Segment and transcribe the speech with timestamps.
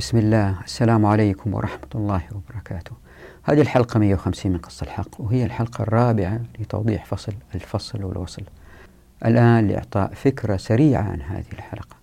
[0.00, 2.92] بسم الله السلام عليكم ورحمة الله وبركاته
[3.42, 8.42] هذه الحلقة 150 من قصة الحق وهي الحلقة الرابعة لتوضيح فصل الفصل والوصل.
[9.24, 11.96] الآن لإعطاء فكرة سريعة عن هذه الحلقة.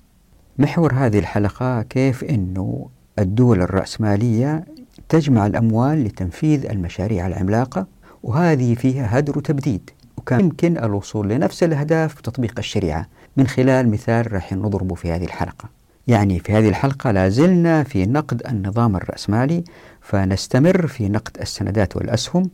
[0.57, 2.89] محور هذه الحلقة كيف أنه
[3.19, 4.65] الدول الرأسمالية
[5.09, 7.87] تجمع الأموال لتنفيذ المشاريع العملاقة
[8.23, 13.07] وهذه فيها هدر وتبديد وكان يمكن الوصول لنفس الأهداف بتطبيق الشريعة.
[13.37, 15.76] من خلال مثال راح نضربه في هذه الحلقة.
[16.07, 19.63] يعني في هذه الحلقة لازلنا في نقد النظام الرأسمالي
[20.01, 22.49] فنستمر في نقد السندات والأسهم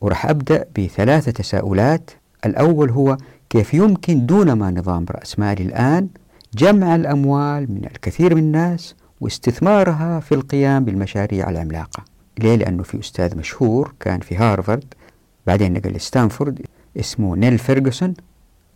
[0.00, 2.10] وراح أبدأ بثلاثة تساؤلات.
[2.46, 3.16] الأول هو
[3.50, 6.08] كيف يمكن دون ما نظام رأسمالي الآن
[6.54, 12.04] جمع الأموال من الكثير من الناس واستثمارها في القيام بالمشاريع العملاقة؟
[12.38, 14.84] ليه؟ لأنه في أستاذ مشهور كان في هارفارد
[15.46, 16.62] بعدين نقل لستانفورد
[16.96, 18.14] اسمه نيل فيرجسون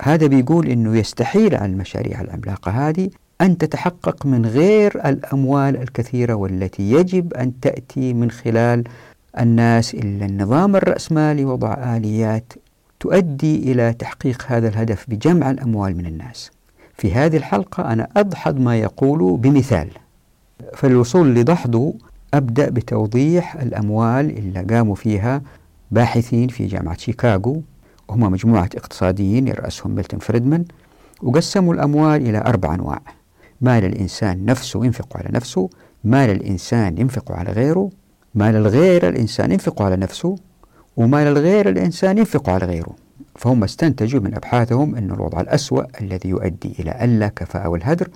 [0.03, 6.93] هذا بيقول أنه يستحيل على المشاريع العملاقة هذه أن تتحقق من غير الأموال الكثيرة والتي
[6.93, 8.85] يجب أن تأتي من خلال
[9.41, 12.53] الناس إلا النظام الرأسمالي وضع آليات
[13.01, 16.51] تؤدي إلى تحقيق هذا الهدف بجمع الأموال من الناس.
[16.97, 19.89] في هذه الحلقة أنا أدحض ما يقول بمثال.
[20.75, 21.95] فالوصول لدحضه
[22.35, 25.43] أبدأ بتوضيح الأموال اللي قاموا فيها
[25.91, 27.63] باحثين في جامعة شيكاغو.
[28.09, 30.65] وهم مجموعة اقتصاديين يرأسهم ميلتون فريدمان
[31.23, 33.03] وقسموا الأموال إلى أربع أنواع.
[33.61, 35.71] مال الإنسان نفسه ينفق على نفسه
[36.05, 37.91] مال الإنسان ينفق على غيره
[38.35, 40.37] مال الغير الإنسان ينفق على نفسه
[40.97, 42.97] ومال الغير الإنسان ينفق على غيره.
[43.37, 48.09] فهم استنتجوا من أبحاثهم أن الوضع الأسوأ الذي يؤدي إلى اللا كفاءة والهدر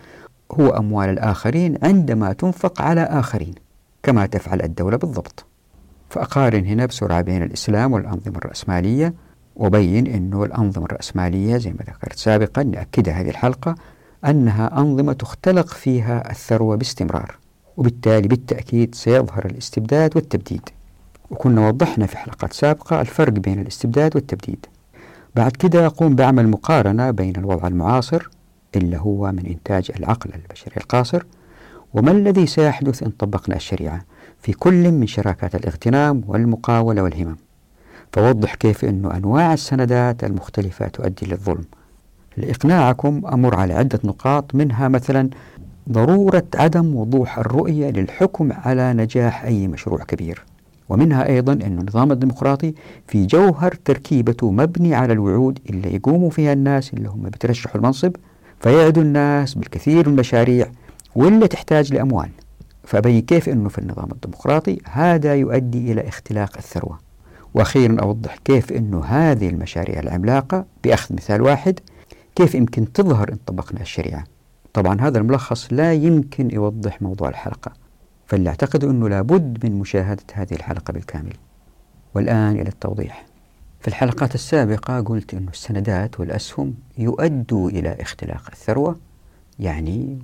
[0.53, 3.55] هو أموال الآخرين عندما تنفق على آخرين
[4.03, 5.45] كما تفعل الدولة بالضبط.
[6.11, 9.15] فأقارن هنا بسرعة بين الإسلام والأنظمة الرأسمالية
[9.57, 13.75] وبين أنه الأنظمة الرأسمالية زي ما ذكرت سابقا نأكدها هذه الحلقة
[14.25, 17.37] أنها أنظمة تختلق فيها الثروة باستمرار
[17.77, 20.69] وبالتالي بالتأكيد سيظهر الاستبداد والتبديد.
[21.31, 24.67] وكنا وضحنا في حلقات سابقة الفرق بين الاستبداد والتبديد.
[25.37, 28.29] بعد كده أقوم بعمل مقارنة بين الوضع المعاصر
[28.77, 31.23] اللي هو من إنتاج العقل البشري القاصر
[31.95, 34.05] وما الذي سيحدث إن طبقنا الشريعة
[34.43, 37.37] في كل من شراكات الاغتنام والمقاولة والهمم.
[38.13, 41.65] فوضح كيف أن أنواع السندات المختلفة تؤدي للظلم.
[42.39, 45.31] لإقناعكم أمر على عدة نقاط منها مثلا
[45.93, 50.45] ضرورة عدم وضوح الرؤية للحكم على نجاح أي مشروع كبير.
[50.89, 52.75] ومنها أيضا أن النظام الديمقراطي
[53.07, 58.17] في جوهر تركيبته مبني على الوعود اللي يقوموا فيها الناس اللي هم بترشحوا المنصب
[58.61, 60.67] فيعدوا الناس بالكثير من المشاريع
[61.17, 62.29] واللي تحتاج لأموال.
[62.85, 66.99] فأبين كيف أنه في النظام الديمقراطي هذا يؤدي إلى اختلاق الثروة.
[67.55, 71.81] وأخيرا أوضح كيف أنه هذه المشاريع العملاقة بأخذ مثال واحد
[72.39, 74.25] كيف يمكن تظهر إن طبقنا الشريعة؟
[74.73, 77.73] طبعا هذا الملخص لا يمكن يوضح موضوع الحلقة
[78.27, 81.33] فاللي أعتقد أنه لابد من مشاهدة هذه الحلقة بالكامل.
[82.15, 83.27] والآن إلى التوضيح.
[83.81, 88.97] في الحلقات السابقة قلت أن السندات والأسهم يؤدوا إلى اختلاق الثروة
[89.59, 90.19] يعني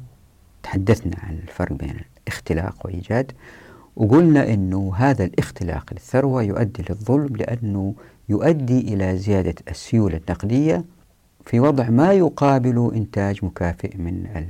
[0.62, 1.96] تحدثنا عن الفرق بين
[2.26, 3.32] الاختلاق وإيجاد
[3.96, 7.94] وقلنا أنه هذا الاختلاق للثروة يؤدي للظلم لأنه
[8.28, 10.84] يؤدي إلى زيادة السيولة النقدية
[11.46, 14.46] في وضع ما يقابل إنتاج مكافئ من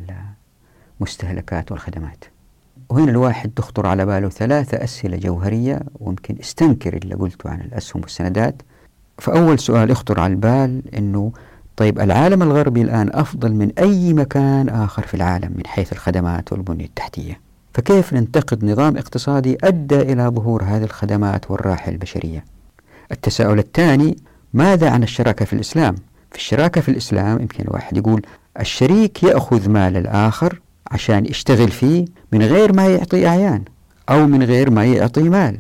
[1.01, 2.25] المستهلكات والخدمات.
[2.89, 8.63] وهنا الواحد تخطر على باله ثلاثة أسئلة جوهرية ويمكن استنكر اللي قلته عن الأسهم والسندات.
[9.19, 11.33] فأول سؤال يخطر على البال أنه
[11.77, 16.85] طيب العالم الغربي الآن أفضل من أي مكان آخر في العالم من حيث الخدمات والبنية
[16.85, 17.41] التحتية؟
[17.75, 22.45] فكيف ننتقد نظام اقتصادي أدى إلى ظهور هذه الخدمات والراحة البشرية؟
[23.13, 24.17] التساؤل الثاني
[24.53, 25.95] ماذا عن الشراكة في الإسلام؟
[26.35, 28.23] في الشراكة في الإسلام يمكن الواحد يقول
[28.61, 33.63] الشريك يأخذ مال الآخر عشان يشتغل فيه من غير ما يعطي أعيان
[34.11, 35.59] أو من غير ما يعطي مال.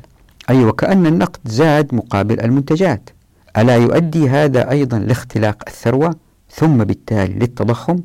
[0.51, 3.11] أي أيوة وكأن النقد زاد مقابل المنتجات.
[3.57, 6.15] ألا يؤدي هذا أيضا لاختلاق الثروة
[6.51, 7.97] ثم بالتالي للتضخم؟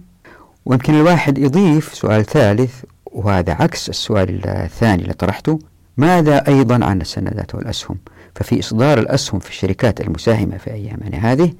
[0.65, 5.59] ويمكن الواحد يضيف سؤال ثالث وهذا عكس السؤال الثاني اللي طرحته
[5.97, 7.97] ماذا أيضا عن السندات والأسهم؟
[8.35, 11.53] ففي إصدار الأسهم في الشركات المساهمة في أيامنا هذه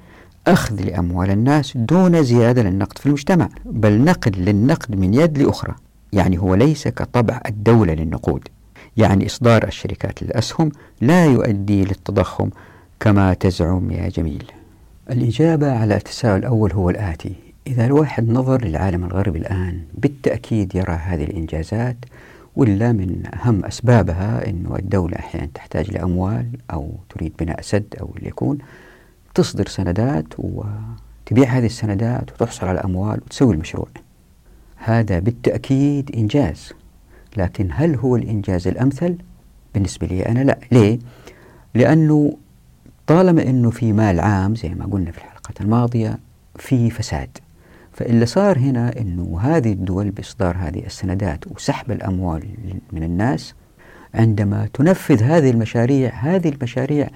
[0.52, 5.74] أخذ لأموال الناس دون زيادة للنقد في المجتمع بل نقل للنقد من يد لأخرى
[6.12, 8.48] يعني هو ليس كطبع الدولة للنقود.
[8.96, 12.50] يعني إصدار الشركات للأسهم لا يؤدي للتضخم
[13.00, 14.44] كما تزعم يا جميل.
[15.10, 17.34] الإجابة على التساؤل الأول هو الآتي.
[17.66, 21.96] إذا الواحد نظر للعالم الغربي الآن بالتأكيد يرى هذه الإنجازات
[22.56, 28.28] ولا من أهم أسبابها أنه الدولة أحيانا تحتاج لأموال أو تريد بناء سد أو اللي
[28.28, 28.58] يكون
[29.34, 33.88] تصدر سندات وتبيع هذه السندات وتحصل على أموال وتسوي المشروع
[34.76, 36.72] هذا بالتأكيد إنجاز
[37.36, 39.16] لكن هل هو الإنجاز الأمثل؟
[39.74, 40.98] بالنسبة لي أنا لا ليه؟
[41.74, 42.36] لأنه
[43.06, 46.18] طالما أنه في مال عام زي ما قلنا في الحلقة الماضية
[46.56, 47.38] في فساد
[47.92, 52.42] فاللي صار هنا أنه هذه الدول بإصدار هذه السندات وسحب الأموال
[52.92, 53.54] من الناس
[54.14, 57.08] عندما تنفذ هذه المشاريع هذه المشاريع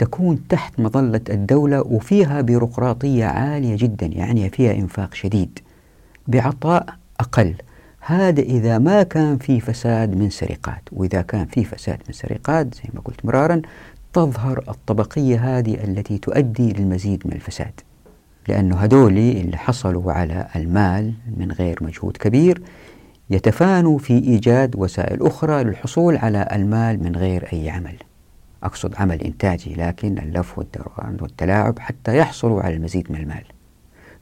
[0.00, 5.58] تكون تحت مظلة الدولة وفيها بيروقراطية عالية جدا يعني فيها إنفاق شديد.
[6.28, 6.86] بعطاء
[7.20, 7.54] أقل.
[8.00, 10.82] هذا إذا ما كان في فساد من سرقات.
[10.92, 13.62] وإذا كان في فساد من سرقات زي ما قلت مرارا
[14.12, 17.80] تظهر الطبقية هذه التي تؤدي للمزيد من الفساد.
[18.48, 22.62] لأنه هدول اللي حصلوا على المال من غير مجهود كبير
[23.30, 28.09] يتفانوا في إيجاد وسائل أخرى للحصول على المال من غير أي عمل.
[28.62, 33.44] أقصد عمل إنتاجي لكن اللف والدوران والتلاعب حتى يحصلوا على المزيد من المال.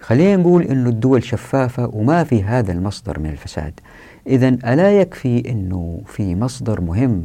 [0.00, 3.80] خلينا نقول أن الدول شفافة وما في هذا المصدر من الفساد.
[4.26, 7.24] إذا ألا يكفي أنه في مصدر مهم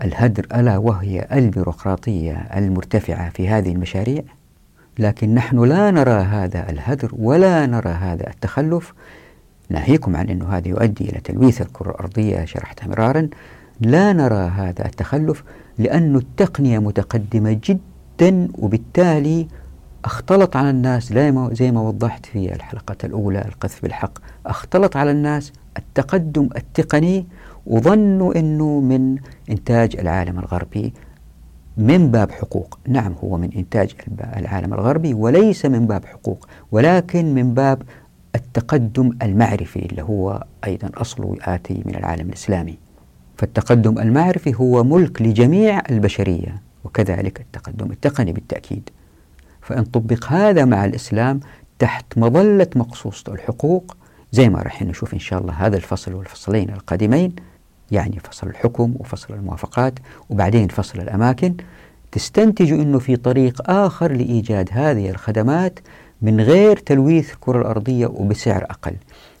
[0.00, 4.22] للهدر ألا وهي البيروقراطية المرتفعة في هذه المشاريع؟
[4.98, 8.94] لكن نحن لا نرى هذا الهدر ولا نرى هذا التخلف.
[9.70, 13.28] ناهيكم عن أنه هذا يؤدي إلى تلويث الكرة الأرضية شرحتها مرارا.
[13.80, 15.44] لا نرى هذا التخلف
[15.78, 19.48] لأن التقنية متقدمة جدا وبالتالي
[20.04, 21.12] اختلط على الناس
[21.52, 24.18] زي ما وضحت في الحلقة الأولى القذف بالحق.
[24.46, 27.26] اختلط على الناس التقدم التقني
[27.66, 29.16] وظنوا أنه من
[29.50, 30.92] إنتاج العالم الغربي
[31.76, 32.78] من باب حقوق.
[32.88, 33.94] نعم هو من إنتاج
[34.36, 37.82] العالم الغربي وليس من باب حقوق ولكن من باب
[38.34, 42.87] التقدم المعرفي اللي هو أيضا أصله آتي من العالم الإسلامي.
[43.38, 48.90] فالتقدم المعرفي هو ملك لجميع البشرية وكذلك التقدم التقني بالتأكيد.
[49.62, 51.40] فإن طبق هذا مع الإسلام
[51.78, 53.96] تحت مظلة مقصوصة الحقوق
[54.32, 57.32] زي ما راح نشوف إن شاء الله هذا الفصل والفصلين القادمين
[57.90, 59.98] يعني فصل الحكم وفصل الموافقات
[60.30, 61.54] وبعدين فصل الأماكن
[62.12, 65.78] تستنتج أنه في طريق آخر لإيجاد هذه الخدمات
[66.22, 68.94] من غير تلويث الكرة الأرضية وبسعر أقل.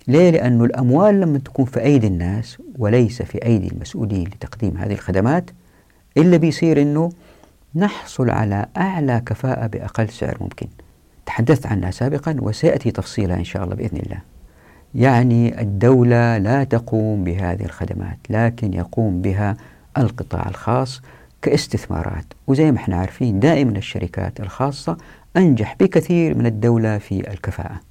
[0.08, 5.50] ليه؟ لأن الأموال لما تكون في أيدي الناس وليس في أيدي المسؤولين لتقديم هذه الخدمات
[6.16, 7.12] إلا بيصير أنه
[7.74, 10.66] نحصل على أعلى كفاءة بأقل سعر ممكن.
[11.26, 14.18] تحدثت عنها سابقا وسيأتي تفصيلها إن شاء الله بإذن الله.
[14.94, 19.56] يعني الدولة لا تقوم بهذه الخدمات لكن يقوم بها
[19.98, 21.02] القطاع الخاص
[21.42, 22.24] كاستثمارات.
[22.46, 24.96] وزي ما إحنا عارفين دائما الشركات الخاصة
[25.36, 27.87] أنجح بكثير من الدولة في الكفاءة.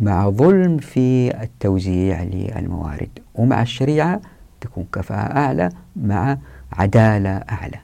[0.00, 4.20] مع ظلم في التوزيع للموارد ومع الشريعة
[4.60, 6.38] تكون كفاءة أعلى مع
[6.72, 7.78] عدالة أعلى.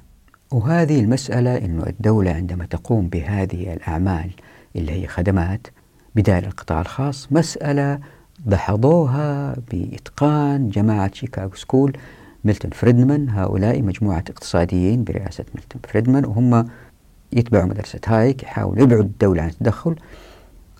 [0.52, 4.30] وهذه المسألة أن الدولة عندما تقوم بهذه الأعمال
[4.76, 5.66] اللي هي خدمات
[6.14, 7.98] بدال القطاع الخاص مسألة
[8.46, 11.96] دحضوها بإتقان جماعة شيكاغو school
[12.44, 16.68] ميلتون فريدمان هؤلاء مجموعة اقتصاديين برئاسة ميلتون فريدمان وهم
[17.32, 19.96] يتبعوا مدرسة هايك يحاولوا يبعدوا الدولة عن التدخل.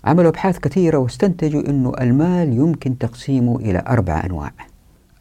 [0.05, 4.53] عملوا أبحاث كثيرة واستنتجوا أنه المال يمكن تقسيمه إلى أربع أنواع.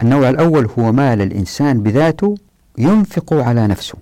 [0.01, 2.35] النوع الأول هو مال الإنسان بذاته
[2.77, 3.97] ينفق على نفسه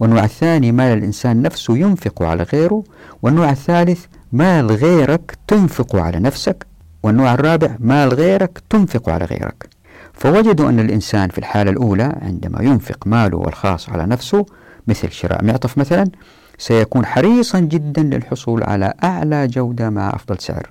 [0.00, 2.84] والنوع الثاني مال الإنسان نفسه ينفق على غيره
[3.22, 6.66] والنوع الثالث مال غيرك تنفق على نفسك
[7.02, 9.68] والنوع الرابع مال غيرك تنفق على غيرك.
[10.12, 14.46] فوجدوا أن الإنسان في الحالة الأولى عندما ينفق ماله الخاص على نفسه
[14.86, 16.04] مثل شراء معطف مثلا
[16.62, 20.70] سيكون حريصا جدا للحصول على أعلى جودة مع أفضل سعر.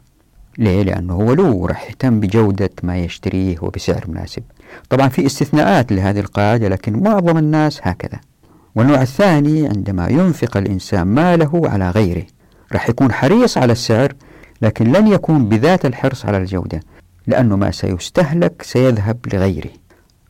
[0.58, 4.44] ليه؟ لأنه هو له راح يهتم بجودة ما يشتريه وبسعر مناسب.
[4.90, 8.20] طبعا في استثناءات لهذه القاعدة لكن معظم الناس هكذا.
[8.76, 12.24] والنوع الثاني عندما ينفق الإنسان ماله على غيره
[12.74, 14.14] راح يكون حريص على السعر
[14.62, 16.80] لكن لن يكون بذات الحرص على الجودة
[17.28, 19.72] لأنه ما سيستهلك سيذهب لغيره.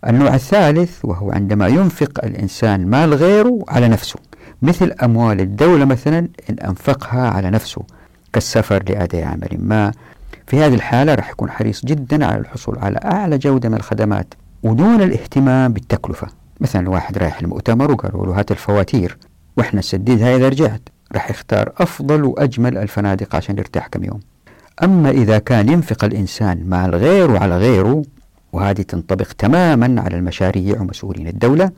[0.08, 4.31] النوع الثالث وهو عندما ينفق الإنسان مال غيره على نفسه.
[4.62, 7.84] مثل أموال الدولة مثلا إن أنفقها على نفسه
[8.34, 9.92] كالسفر لأداء عمل ما.
[10.48, 15.02] في هذه الحالة راح يكون حريص جدا على الحصول على أعلى جودة من الخدمات ودون
[15.02, 16.28] الاهتمام بالتكلفة.
[16.60, 19.18] مثلا واحد رايح المؤتمر وقالوا له هات الفواتير
[19.58, 20.82] وإحنا نسددها إذا رجعت.
[21.14, 24.20] راح يختار أفضل وأجمل الفنادق عشان يرتاح كم يوم.
[24.84, 28.04] أما إذا كان ينفق الإنسان مع الغير وعلى غيره
[28.54, 31.72] وهذه تنطبق تماما على المشاريع ومسؤولين الدولة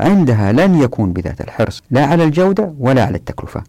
[0.00, 3.62] عندها لن يكون بذات الحرص لا على الجودة ولا على التكلفة.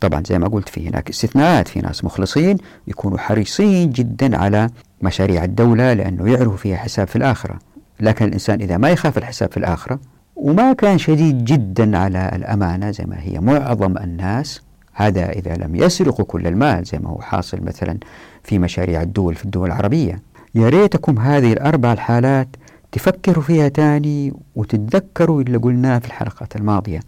[0.00, 4.70] طبعا زي ما قلت في هناك استثناءات في ناس مخلصين يكونوا حريصين جدا على
[5.02, 7.58] مشاريع الدولة لأنه يعرفوا فيها حساب في الآخرة.
[8.00, 9.98] لكن الإنسان إذا ما يخاف الحساب في الآخرة
[10.36, 16.24] وما كان شديد جدا على الأمانة زي ما هي معظم الناس هذا إذا لم يسرقوا
[16.24, 17.98] كل المال زي ما هو حاصل مثلا
[18.44, 20.22] في مشاريع الدول في الدول العربية.
[20.54, 22.48] يا ريتكم هذه الأربع الحالات
[22.92, 27.00] تفكروا فيها تاني وتتذكروا اللي قلناه في الحلقات الماضية.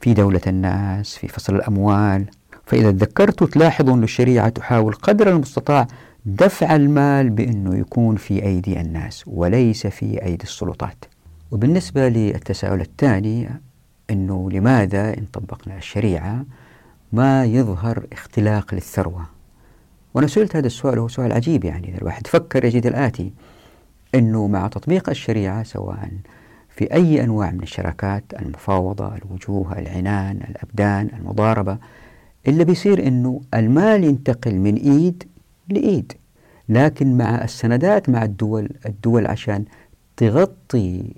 [0.00, 2.26] في دولة الناس في فصل الأموال.
[2.66, 5.86] فإذا تذكرتوا تلاحظوا أن الشريعة تحاول قدر المستطاع
[6.26, 11.04] دفع المال بأنه يكون في أيدي الناس وليس في أيدي السلطات.
[11.50, 13.50] وبالنسبة للتساؤل الثاني
[14.10, 16.44] أنه لماذا إن طبقنا الشريعة؟
[17.12, 19.26] ما يظهر اختلاق للثروة؟
[20.14, 23.32] وأنا سئلت هذا السؤال وهو سؤال عجيب يعني إذا الواحد فكر يجد الآتي.
[24.14, 26.08] أنه مع تطبيق الشريعة سواء
[26.68, 31.78] في أي أنواع من الشراكات المفاوضة الوجوه العنان الأبدان المضاربة
[32.48, 35.24] اللي بيصير أنه المال ينتقل من إيد
[35.68, 36.12] لإيد.
[36.68, 39.64] لكن مع السندات مع الدول الدول عشان
[40.16, 41.14] تغطي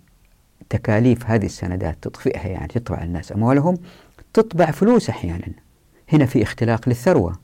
[0.70, 3.78] تكاليف هذه السندات تطفئها يعني تطبع الناس أموالهم
[4.32, 5.52] تطبع فلوس أحيانا.
[6.12, 7.38] هنا في اختلاق للثروة.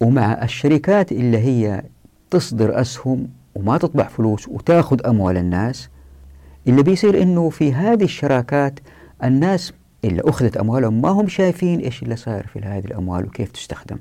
[0.00, 1.82] ومع الشركات اللي هي
[2.30, 3.28] تصدر أسهم
[3.58, 5.88] وما تطبع فلوس وتاخذ أموال الناس
[6.68, 8.80] اللي بيصير إنه في هذه الشراكات
[9.24, 9.72] الناس
[10.04, 13.98] اللي أخذت أموالهم ما هم شايفين إيش اللي صاير في هذه الأموال وكيف تستخدم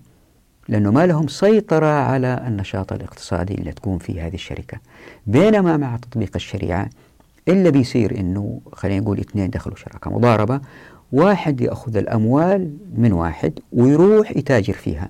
[0.70, 4.78] لأنه ما لهم سيطرة على النشاط الاقتصادي اللي تكون فيه هذه الشركة.
[5.28, 6.90] بينما مع تطبيق الشريعة
[7.48, 10.62] إلا بيصير إنه خلينا نقول اثنين دخلوا شراكة مضاربة
[11.12, 15.08] واحد يأخذ الأموال من واحد ويروح يتاجر فيها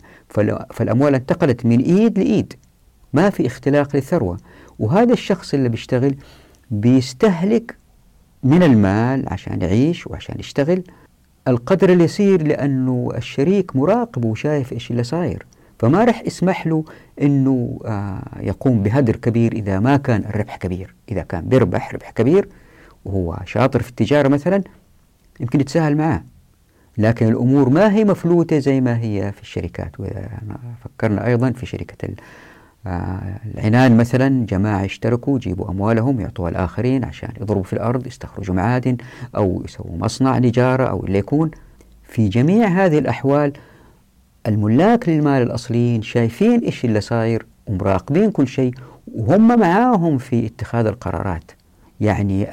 [0.71, 2.53] فالأموال انتقلت من إيد لإيد.
[3.13, 4.37] ما في اختلاق للثروة.
[4.79, 6.15] وهذا الشخص اللي بيشتغل
[6.71, 7.77] بيستهلك
[8.43, 10.83] من المال عشان يعيش وعشان يشتغل
[11.47, 15.45] القدر اليسير لأنه الشريك مراقب وشايف إيش اللي صاير.
[15.79, 16.83] فما رح يسمح له
[17.21, 20.95] أنه آه يقوم بهدر كبير إذا ما كان الربح كبير.
[21.11, 22.49] إذا كان بيربح ربح كبير
[23.05, 24.63] وهو شاطر في التجارة مثلا
[25.39, 26.23] يمكن يتساهل معاه.
[26.97, 29.99] لكن الأمور ما هي مفلوتة زي ما هي في الشركات.
[29.99, 30.29] وإذا
[30.83, 32.07] فكرنا أيضا في شركة
[33.55, 38.97] العنان مثلا جماعة يشتركوا يجيبوا أموالهم يعطوها الآخرين عشان يضربوا في الأرض يستخرجوا معادن
[39.35, 41.51] أو يسووا مصنع نجارة أو اللي يكون.
[42.03, 43.53] في جميع هذه الأحوال
[44.47, 48.73] الملاك للمال الأصليين شايفين إيش اللي صاير ومراقبين كل شيء
[49.15, 51.51] وهم معاهم في اتخاذ القرارات.
[52.01, 52.47] يعني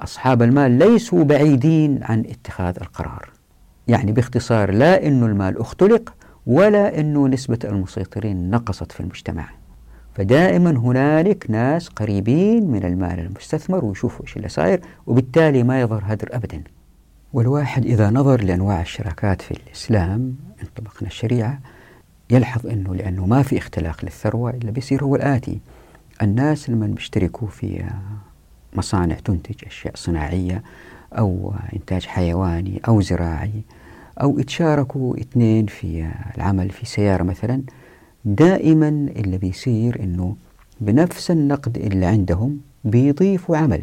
[0.00, 3.30] أصحاب المال ليسوا بعيدين عن اتخاذ القرار.
[3.88, 6.14] يعني باختصار لا أنه المال اختلق
[6.46, 9.48] ولا أنه نسبة المسيطرين نقصت في المجتمع
[10.14, 16.28] فدائما هنالك ناس قريبين من المال المستثمر ويشوفوا إيش اللي صاير وبالتالي ما يظهر هدر
[16.32, 16.62] ابدا.
[17.32, 21.60] والواحد إذا نظر لأنواع الشراكات في الإسلام ان طبقنا الشريعة
[22.30, 25.60] يلحظ إنه لأنه ما في اختلاق للثروة إلا بيصير هو الآتي
[26.22, 27.84] الناس لما بيشتركوا في
[28.74, 30.62] مصانع تنتج أشياء صناعية
[31.12, 33.62] أو إنتاج حيواني أو زراعي
[34.20, 37.62] أو يتشاركوا اثنين في العمل في سيارة مثلا
[38.24, 40.36] دائما اللي بيصير أنه
[40.80, 43.82] بنفس النقد اللي عندهم بيضيفوا عمل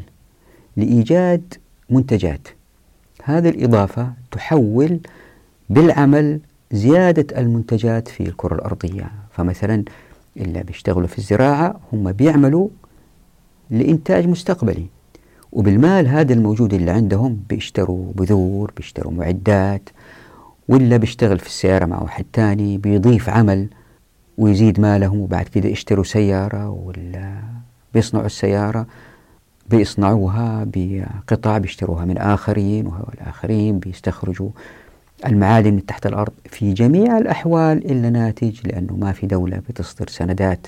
[0.78, 1.54] لإيجاد
[1.90, 2.48] منتجات.
[3.24, 5.00] هذه الإضافة تحول
[5.70, 6.40] بالعمل
[6.72, 9.12] زيادة المنتجات في الكرة الأرضية.
[9.32, 9.84] فمثلا
[10.38, 12.68] اللي بيشتغلوا في الزراعة هم بيعملوا
[13.70, 14.86] لإنتاج مستقبلي
[15.52, 19.90] وبالمال هذا الموجود اللي عندهم بيشتروا بذور بيشتروا معدات
[20.70, 23.68] ولا بيشتغل في السيارة مع واحد تاني بيضيف عمل
[24.38, 27.42] ويزيد مالهم وبعد كده يشتروا سيارة ولا
[27.94, 28.88] بيصنعوا السيارة
[29.70, 34.50] بيصنعوها بقطع بيشتروها من آخرين والآخرين بيستخرجوا
[35.26, 36.34] المعادن من تحت الأرض.
[36.46, 40.68] في جميع الأحوال إلا ناتج لأنه ما في دولة بتصدر سندات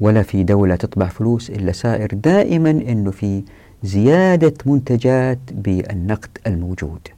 [0.00, 2.14] ولا في دولة تطبع فلوس إلا سائر.
[2.14, 3.42] دائما أنه في
[3.82, 7.08] زيادة منتجات بالنقد الموجود.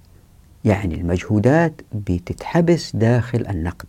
[0.65, 3.87] يعني المجهودات بتتحبس داخل النقد.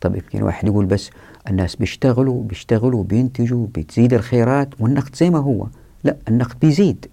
[0.00, 1.10] طب يمكن واحد يقول بس
[1.48, 5.66] الناس بيشتغلوا بيشتغلوا بينتجوا بتزيد الخيرات والنقد زي ما هو.
[6.04, 7.06] لا النقد بيزيد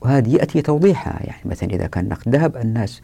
[0.00, 1.22] وهذه يأتي توضيحها.
[1.26, 3.02] يعني مثلا إذا كان نقد ذهب الناس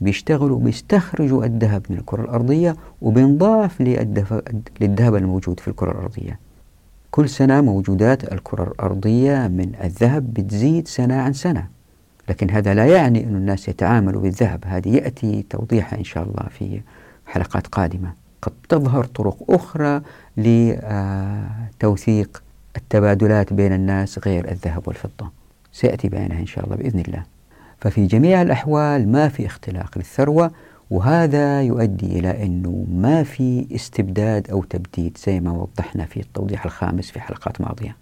[0.00, 3.80] بيشتغلوا بيستخرجوا الذهب من الكرة الأرضية وبينضاف
[4.80, 6.38] للذهب الموجود في الكرة الأرضية.
[7.10, 11.68] كل سنة موجودات الكرة الأرضية من الذهب بتزيد سنة عن سنة.
[12.32, 14.64] لكن هذا لا يعني أن الناس يتعاملوا بالذهب.
[14.66, 16.80] هذه يأتي توضيحها إن شاء الله في
[17.26, 18.12] حلقات قادمة.
[18.42, 20.00] قد تظهر طرق أخرى
[21.76, 22.42] لتوثيق
[22.76, 25.30] التبادلات بين الناس غير الذهب والفضة.
[25.72, 27.22] سيأتي بيانها إن شاء الله بإذن الله.
[27.80, 30.50] ففي جميع الأحوال ما في اختلاق للثروة
[30.90, 37.10] وهذا يؤدي إلى أنه ما في استبداد أو تبديد زي ما وضحنا في التوضيح الخامس
[37.10, 38.01] في حلقات ماضية.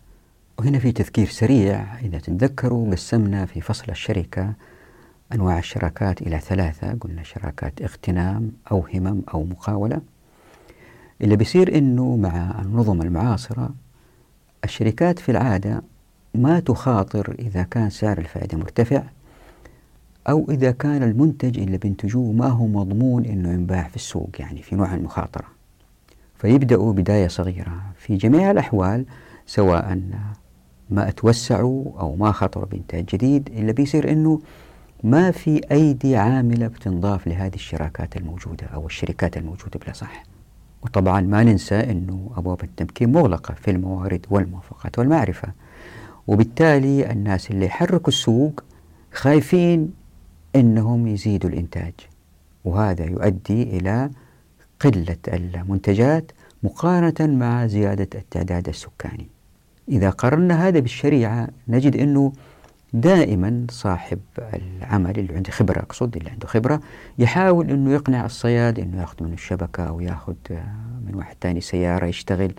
[0.61, 4.53] وهنا في تذكير سريع إذا تتذكروا قسمنا في فصل الشركة
[5.33, 10.01] أنواع الشراكات إلى ثلاثة قلنا شراكات اغتنام أو همم أو مقاولة.
[11.21, 13.71] اللي بيصير إنه مع النظم المعاصرة
[14.65, 15.83] الشركات في العادة
[16.35, 19.03] ما تخاطر إذا كان سعر الفائدة مرتفع
[20.29, 24.77] أو إذا كان المنتج اللي بينتجوه ما هو مضمون أنه ينباع في السوق يعني في
[24.77, 25.47] نوع المخاطرة.
[26.39, 27.83] فيبدأوا بداية صغيرة.
[27.99, 29.05] في جميع الأحوال
[29.47, 30.01] سواء
[30.91, 34.41] ما اتوسعوا أو ما خطروا بإنتاج جديد اللي بيصير أنه
[35.03, 40.23] ما في أيدي عاملة بتنضاف لهذه الشراكات الموجودة أو الشركات الموجودة بلا صح.
[40.83, 45.49] وطبعا ما ننسى أنه أبواب التمكين مغلقة في الموارد والموافقات والمعرفة.
[46.27, 48.65] وبالتالي الناس اللي يحركوا السوق
[49.13, 49.93] خايفين
[50.57, 51.93] أنهم يزيدوا الإنتاج.
[52.65, 54.11] وهذا يؤدي إلى
[54.81, 56.33] قلة المنتجات
[56.63, 59.29] مقارنة مع زيادة التعداد السكاني.
[59.89, 62.33] إذا قارنا هذا بالشريعة نجد أنه
[62.93, 66.81] دائما صاحب العمل اللي عنده خبرة أقصد اللي عنده خبرة
[67.19, 70.35] يحاول أنه يقنع الصياد أنه يأخذ منه الشبكة أو يأخذ
[71.07, 72.53] من واحد تاني سيارة يشتغل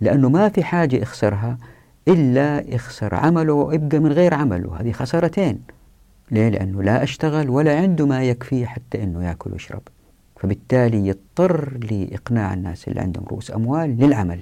[0.00, 1.58] لأنه ما في حاجة يخسرها
[2.08, 5.60] إلا يخسر عمله ويبقى من غير عمل وهذه خسارتين.
[6.30, 9.82] ليه؟ لأنه لا أشتغل ولا عنده ما يكفيه حتى أنه يأكل ويشرب.
[10.36, 14.40] فبالتالي يضطر لإقناع الناس اللي عندهم رؤوس أموال للعمل.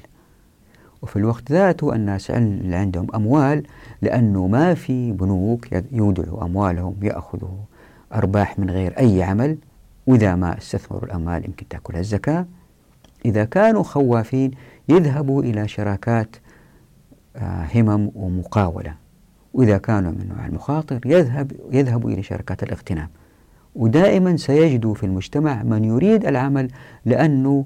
[1.03, 3.63] وفي الوقت ذاته الناس اللي عندهم أموال
[4.03, 7.59] لأنه ما في بنوك يودعوا أموالهم يأخذوا
[8.15, 9.57] أرباح من غير أي عمل
[10.07, 12.47] وإذا ما استثمروا الأموال يمكن تأكلها الزكاة.
[13.25, 14.51] إذا كانوا خوافين
[14.89, 16.37] يذهبوا إلى شراكات
[17.37, 18.95] آه، همم ومقاولة.
[19.55, 23.09] وإذا كانوا من نوع المخاطر يذهب يذهبوا إلى شركات الاغتنام.
[23.75, 26.69] ودائما سيجدوا في المجتمع من يريد العمل
[27.05, 27.65] لأنه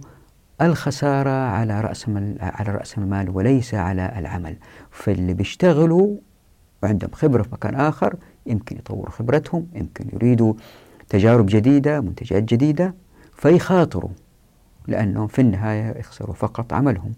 [0.63, 2.09] الخسارة على رأس
[2.41, 4.57] على رأس المال وليس على العمل.
[4.91, 6.17] فاللي بيشتغلوا
[6.83, 10.55] وعندهم خبرة في مكان آخر يمكن يطوروا خبرتهم يمكن يريدوا
[11.09, 12.95] تجارب جديدة منتجات جديدة
[13.33, 14.11] فيخاطروا
[14.87, 17.13] لأنهم في النهاية يخسروا فقط عملهم.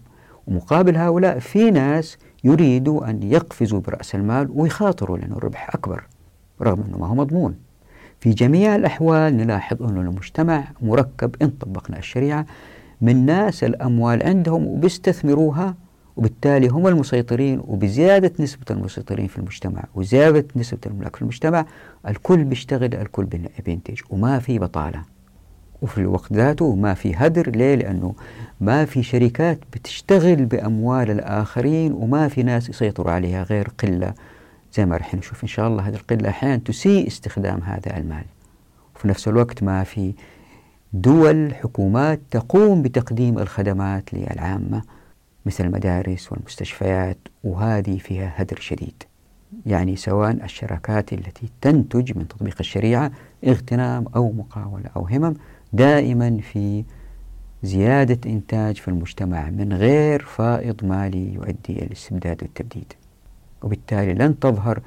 [0.47, 6.03] ومقابل هؤلاء في ناس يريدوا أن يقفزوا برأس المال ويخاطروا لأنه الربح أكبر
[6.61, 7.55] رغم أنه ما هو مضمون.
[8.19, 12.45] في جميع الأحوال نلاحظ أن المجتمع مركب إن طبقنا الشريعة
[13.01, 15.75] من ناس الأموال عندهم وبيستثمروها
[16.17, 21.65] وبالتالي هم المسيطرين وبزيادة نسبة المسيطرين في المجتمع وزيادة نسبة الملاك في المجتمع
[22.07, 23.25] الكل بيشتغل الكل
[23.65, 25.01] بينتج وما في بطالة
[25.81, 28.15] وفي الوقت ذاته ما في هدر ليه؟ لأنه
[28.61, 34.13] ما في شركات بتشتغل بأموال الآخرين وما في ناس يسيطروا عليها غير قلة
[34.73, 38.23] زي ما رح نشوف إن شاء الله هذه القلة أحيانا تسيء استخدام هذا المال
[38.95, 40.13] وفي نفس الوقت ما في
[41.01, 44.81] دول حكومات تقوم بتقديم الخدمات للعامة
[45.45, 49.03] مثل المدارس والمستشفيات وهذه فيها هدر شديد.
[49.65, 53.11] يعني سواء الشراكات التي تنتج من تطبيق الشريعة
[53.47, 55.33] اغتنام أو مقاولة أو همم
[55.73, 56.83] دائما في
[57.63, 62.93] زيادة إنتاج في المجتمع من غير فائض مالي يؤدي إلى الاستبداد والتبديد
[63.63, 64.81] وبالتالي لن تظهر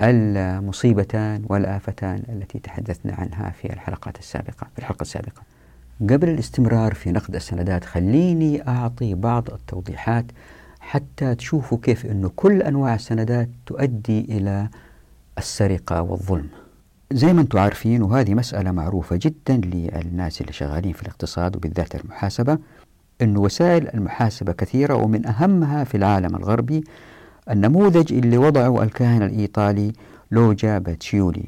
[0.00, 5.42] المصيبتان والآفتان التي تحدثنا عنها في الحلقات السابقة في الحلقة السابقة.
[6.00, 10.24] قبل الاستمرار في نقد السندات خليني أعطي بعض التوضيحات
[10.80, 14.68] حتى تشوفوا كيف أنه كل أنواع السندات تؤدي إلى
[15.38, 16.48] السرقة والظلم.
[17.12, 22.58] زي ما أنتم عارفين وهذه مسألة معروفة جدا للناس اللي شغالين في الاقتصاد وبالذات المحاسبة
[23.22, 26.84] أن وسائل المحاسبة كثيرة ومن أهمها في العالم الغربي
[27.50, 29.92] النموذج اللي وضعه الكاهن الإيطالي
[30.30, 31.46] لوجا باتشيولي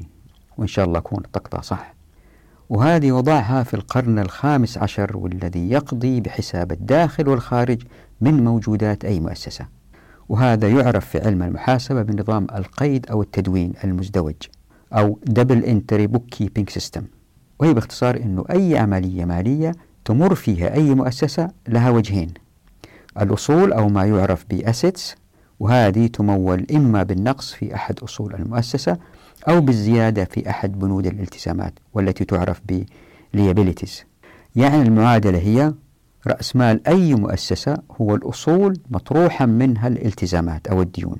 [0.57, 1.93] وإن شاء الله أكون تقطع صح.
[2.69, 7.81] وهذه وضعها في القرن الخامس عشر والذي يقضي بحساب الداخل والخارج
[8.21, 9.65] من موجودات أي مؤسسة.
[10.29, 14.35] وهذا يعرف في علم المحاسبة بنظام القيد أو التدوين المزدوج
[14.93, 17.01] أو Double Entry Bookkeeping System.
[17.59, 19.71] وهي باختصار أنه أي عملية مالية
[20.05, 22.33] تمر فيها أي مؤسسة لها وجهين.
[23.21, 25.15] الأصول أو ما يعرف بأسيتس
[25.61, 28.97] وهذه تمول إما بالنقص في أحد أصول المؤسسة
[29.49, 32.83] أو بالزيادة في أحد بنود الالتزامات والتي تعرف ب
[33.37, 34.03] liabilities.
[34.55, 35.73] يعني المعادلة هي
[36.27, 41.17] رأس مال أي مؤسسة هو الأصول مطروحا منها الالتزامات أو الديون.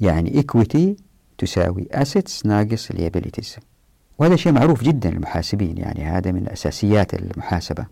[0.00, 1.02] يعني equity
[1.38, 3.58] تساوي assets ناقص liabilities.
[4.18, 7.86] وهذا شيء معروف جدا للمحاسبين يعني هذا من أساسيات المحاسبة.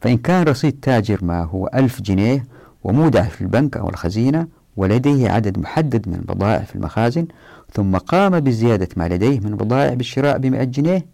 [0.00, 2.44] فإن كان رصيد تاجر ما هو ألف جنيه
[2.84, 7.26] ومودع في البنك أو الخزينة ولديه عدد محدد من البضائع في المخازن
[7.72, 11.06] ثم قام بزيادة ما لديه من بضائع بالشراء بمئة جنيه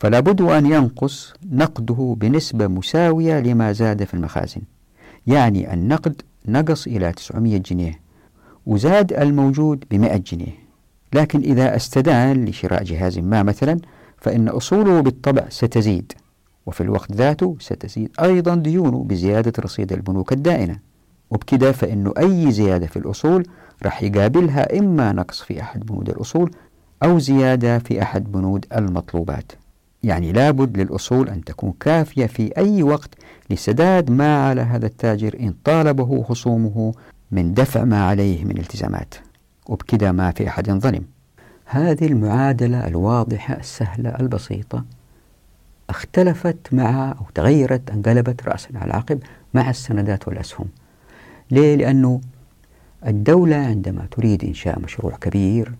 [0.00, 4.60] فلا بد أن ينقص نقده بنسبة مساوية لما زاد في المخازن.
[5.26, 8.00] يعني النقد نقص إلى 900 جنيه
[8.66, 10.62] وزاد الموجود بمئة جنيه.
[11.12, 13.78] لكن إذا استدان لشراء جهاز ما مثلا
[14.18, 16.12] فإن أصوله بالطبع ستزيد
[16.66, 20.91] وفي الوقت ذاته ستزيد أيضا ديونه بزيادة رصيد البنوك الدائنة.
[21.32, 23.46] وبكده فإنه أي زيادة في الأصول
[23.82, 26.50] راح يقابلها إما نقص في أحد بنود الأصول
[27.02, 29.52] أو زيادة في أحد بنود المطلوبات.
[30.02, 33.10] يعني لابد للأصول أن تكون كافية في أي وقت
[33.50, 36.94] لسداد ما على هذا التاجر إن طالبه خصومه
[37.30, 39.14] من دفع ما عليه من التزامات.
[39.66, 41.04] وبكذا ما في أحد ظلم.
[41.64, 44.84] هذه المعادلة الواضحة السهلة البسيطة.
[45.90, 49.20] اختلفت مع أو تغيرت انقلبت رأسا على عقب
[49.54, 50.66] مع السندات والأسهم.
[51.52, 52.20] ليه؟ لأنه
[53.06, 55.72] الدولة عندما تريد إنشاء مشروع كبير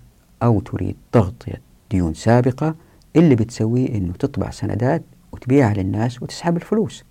[0.43, 2.75] أو تريد تغطية ديون سابقة
[3.17, 7.05] اللي بتسويه أنه تطبع سندات وتبيعها للناس وتسحب الفلوس.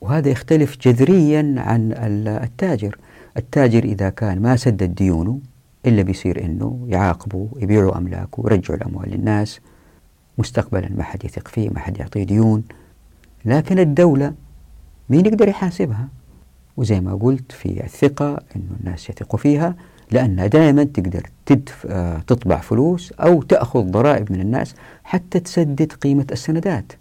[0.00, 1.92] وهذا يختلف جذريا عن
[2.26, 2.98] التاجر.
[3.36, 5.40] التاجر إذا كان ما سدد ديونه
[5.86, 9.60] إلا بيصير أنه يعاقبوا يبيعوا أملاكه ويرجعوا الأموال للناس.
[10.38, 12.64] مستقبلا ما حد يثق فيه ما حد يعطيه ديون.
[13.44, 14.34] لكن الدولة
[15.10, 16.08] مين يقدر يحاسبها؟
[16.80, 19.74] وزي ما قلت في الثقة أنه الناس يثقوا فيها
[20.12, 21.86] لأنها دائما تقدر تدف...
[21.90, 26.92] آه، تطبع فلوس أو تأخذ ضرائب من الناس حتى تسدد قيمة السندات.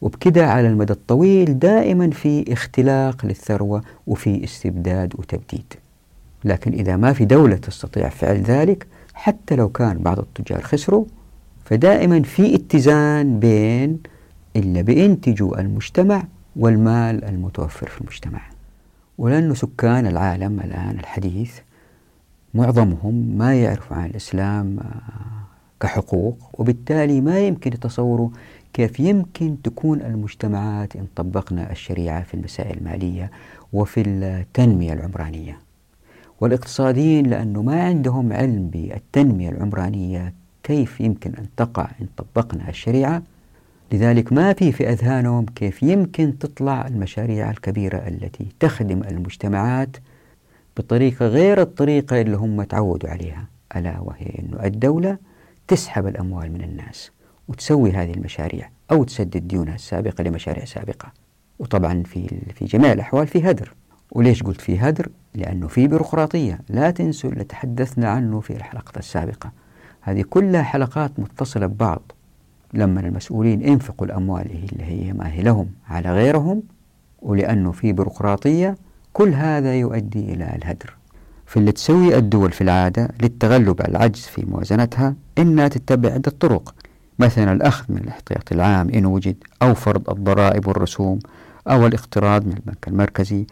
[0.00, 5.72] وبكده على المدى الطويل دائما في اختلاق للثروة وفي استبداد وتبديد.
[6.44, 11.04] لكن إذا ما في دولة تستطيع فعل ذلك حتى لو كان بعض التجار خسروا
[11.64, 13.98] فدائما في اتزان بين
[14.56, 16.24] اللي بينتجوا المجتمع
[16.56, 18.51] والمال المتوفر في المجتمع.
[19.22, 21.58] ولأن سكان العالم الآن الحديث
[22.54, 24.84] معظمهم ما يعرفوا عن الإسلام آه،
[25.80, 28.28] كحقوق وبالتالي ما يمكن يتصوروا
[28.72, 33.30] كيف يمكن تكون المجتمعات إن طبقنا الشريعة في المسائل المالية
[33.72, 35.58] وفي التنمية العمرانية.
[36.40, 43.22] والاقتصاديين لأنه ما عندهم علم بالتنمية العمرانية كيف يمكن أن تقع إن طبقنا الشريعة؟
[43.92, 49.96] لذلك ما في في أذهانهم كيف يمكن تطلع المشاريع الكبيرة التي تخدم المجتمعات
[50.76, 55.18] بطريقة غير الطريقة اللي هم تعودوا عليها ألا وهي أن الدولة
[55.68, 57.10] تسحب الأموال من الناس
[57.48, 61.12] وتسوي هذه المشاريع أو تسدد ديونها السابقة لمشاريع سابقة.
[61.58, 63.74] وطبعا في في جميع الأحوال في هدر.
[64.12, 66.60] وليش قلت في هدر؟ لأنه في بيروقراطية.
[66.68, 69.52] لا تنسوا اللي تحدثنا عنه في الحلقة السابقة.
[70.00, 72.12] هذه كلها حلقات متصلة ببعض.
[72.74, 76.62] لما المسؤولين ينفقوا الأموال اللي هي ما هي لهم على غيرهم
[77.22, 78.76] ولأنه في بيروقراطية
[79.12, 80.96] كل هذا يؤدي إلى الهدر.
[81.46, 86.74] في اللي تسوي الدول في العادة للتغلب على العجز في موازنتها إنها تتبع عدة طرق.
[87.18, 91.18] مثلا الأخذ من الاحتياطي العام إن وجد أو فرض الضرائب والرسوم
[91.68, 93.46] أو الاقتراض من البنك المركزي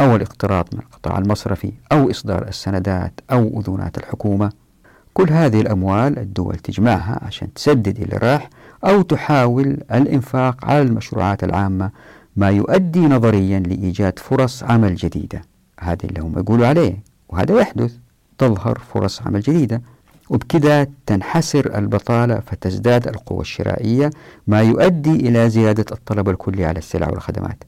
[0.00, 4.52] أو الاقتراض من القطاع المصرفي أو إصدار السندات أو أذونات الحكومة.
[5.14, 8.50] كل هذه الأموال الدول تجمعها عشان تسدد اللي راح
[8.84, 11.90] أو تحاول الإنفاق على المشروعات العامة
[12.36, 15.42] ما يؤدي نظريا لإيجاد فرص عمل جديدة.
[15.80, 17.94] هذا اللي هم يقولوا عليه وهذا يحدث.
[18.38, 19.82] تظهر فرص عمل جديدة.
[20.30, 24.10] وبكذا تنحسر البطالة فتزداد القوة الشرائية
[24.46, 27.64] ما يؤدي إلى زيادة الطلب الكلي على السلع والخدمات.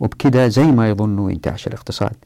[0.00, 2.16] وبكذا زي ما يظنوا ينتعش الاقتصاد.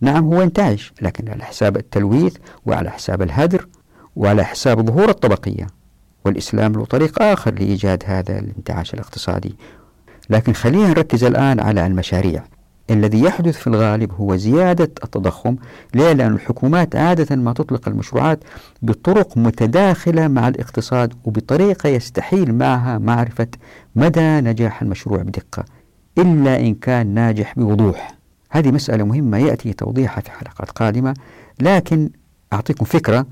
[0.00, 3.68] نعم هو ينتعش لكن على حساب التلويث وعلى حساب الهدر
[4.16, 5.66] وعلى حساب ظهور الطبقية.
[6.24, 9.56] والإسلام له طريق آخر لإيجاد هذا الانتعاش الاقتصادي.
[10.30, 12.44] لكن خلينا نركز الآن على المشاريع.
[12.90, 15.56] الذي يحدث في الغالب هو زيادة التضخم
[15.94, 18.44] ليه؟ لأن الحكومات عادة ما تطلق المشروعات
[18.82, 23.48] بطرق متداخلة مع الاقتصاد وبطريقة يستحيل معها معرفة
[23.96, 25.64] مدى نجاح المشروع بدقة
[26.18, 28.14] إلا إن كان ناجح بوضوح.
[28.50, 31.14] هذه مسألة مهمة يأتي توضيحها في حلقات قادمة
[31.60, 32.10] لكن
[32.52, 33.26] أعطيكم فكرة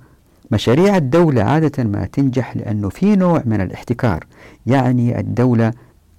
[0.50, 4.26] مشاريع الدولة عادة ما تنجح لأنه في نوع من الاحتكار
[4.66, 5.72] يعني الدولة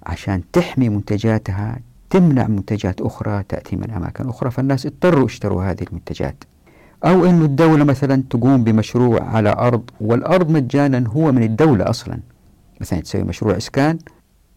[0.04, 6.44] عشان تحمي منتجاتها تمنع منتجات أخرى تأتي من أماكن أخرى فالناس اضطروا يشتروا هذه المنتجات.
[7.06, 12.20] أو أن الدولة مثلا تقوم بمشروع على أرض والأرض مجانا هو من الدولة أصلا.
[12.82, 13.98] مثلا تسوي مشروع إسكان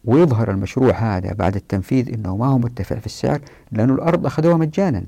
[0.05, 3.41] ويظهر المشروع هذا بعد التنفيذ أنه ما هو مرتفع في السعر
[3.73, 5.05] لأن الأرض أخذوها مجانا.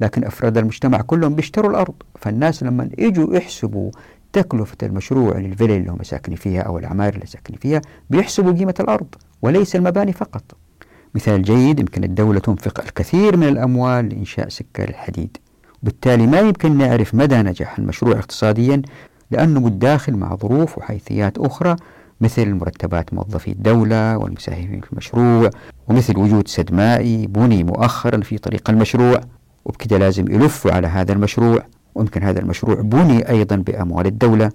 [0.00, 1.94] لكن أفراد المجتمع كلهم بيشتروا الأرض.
[2.20, 3.90] فالناس لما يجوا يحسبوا
[4.32, 7.80] تكلفة المشروع للفيلا اللي هم ساكنين فيها أو العماير اللي ساكنين فيها
[8.10, 9.06] بيحسبوا قيمة الأرض
[9.42, 10.42] وليس المباني فقط.
[11.14, 15.36] مثال جيد يمكن الدولة تنفق الكثير من الأموال لإنشاء سكة الحديد.
[15.82, 18.82] وبالتالي ما يمكن نعرف مدى نجاح المشروع اقتصاديا
[19.30, 21.76] لأنه متداخل مع ظروف وحيثيات أخرى
[22.20, 25.50] مثل مرتبات موظفي الدولة والمساهمين في المشروع
[25.88, 29.20] ومثل وجود سد مائي بني مؤخرا في طريق المشروع.
[29.68, 34.50] وبكده لازم يلفوا على هذا المشروع ويمكن هذا المشروع بني أيضا بأموال الدولة.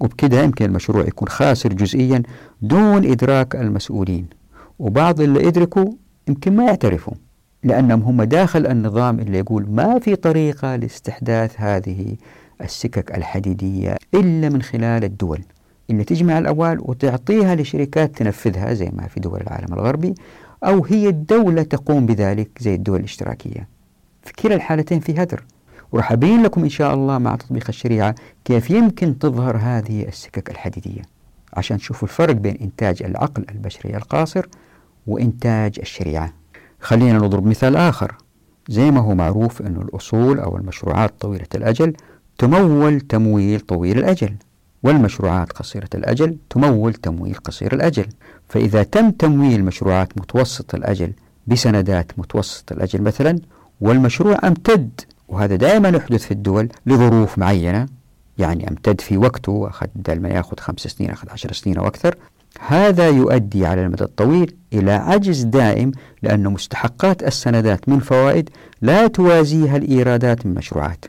[0.00, 2.22] وبكده يمكن المشروع يكون خاسر جزئيا
[2.62, 4.26] دون إدراك المسؤولين.
[4.78, 5.92] وبعض اللي يدركوا
[6.28, 7.14] يمكن ما يعترفوا
[7.64, 12.16] لأنهم هم داخل النظام اللي يقول ما في طريقة لاستحداث هذه
[12.60, 15.40] السكك الحديدية إلا من خلال الدول.
[15.90, 20.14] اللي تجمع الأموال وتعطيها لشركات تنفذها زي ما في دول العالم الغربي
[20.64, 23.71] أو هي الدولة تقوم بذلك زي الدول الاشتراكية.
[24.22, 25.44] في كلا الحالتين في هدر.
[25.92, 31.02] وراح أبين لكم إن شاء الله مع تطبيق الشريعة كيف يمكن تظهر هذه السكك الحديدية.
[31.54, 34.46] عشان تشوفوا الفرق بين إنتاج العقل البشري القاصر
[35.06, 36.32] وإنتاج الشريعة.
[36.80, 38.16] خلينا نضرب مثال آخر.
[38.68, 41.96] زي ما هو معروف أن الأصول أو المشروعات طويلة الأجل
[42.38, 44.34] تمول تمويل طويل الأجل
[44.82, 48.06] والمشروعات قصيرة الأجل تمول تمويل قصير الأجل.
[48.48, 51.12] فإذا تم تمويل مشروعات متوسط الأجل
[51.46, 53.38] بسندات متوسط الأجل مثلا
[53.82, 57.86] والمشروع أمتد وهذا دائما يحدث في الدول لظروف معينة.
[58.38, 62.14] يعني أمتد في وقته أخذ بدل ما يأخذ خمس سنين أخذ عشر سنين أو أكثر.
[62.66, 65.92] هذا يؤدي على المدى الطويل إلى عجز دائم
[66.22, 68.50] لأن مستحقات السندات من فوائد
[68.82, 71.04] لا توازيها الإيرادات من مشروعات.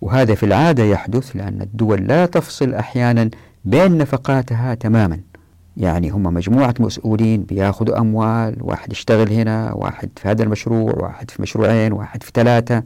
[0.00, 3.30] وهذا في العادة يحدث لأن الدول لا تفصل أحيانا
[3.64, 5.20] بين نفقاتها تماما.
[5.76, 11.42] يعني هم مجموعة مسؤولين بياخذوا أموال واحد يشتغل هنا واحد في هذا المشروع واحد في
[11.42, 12.82] مشروعين واحد في ثلاثة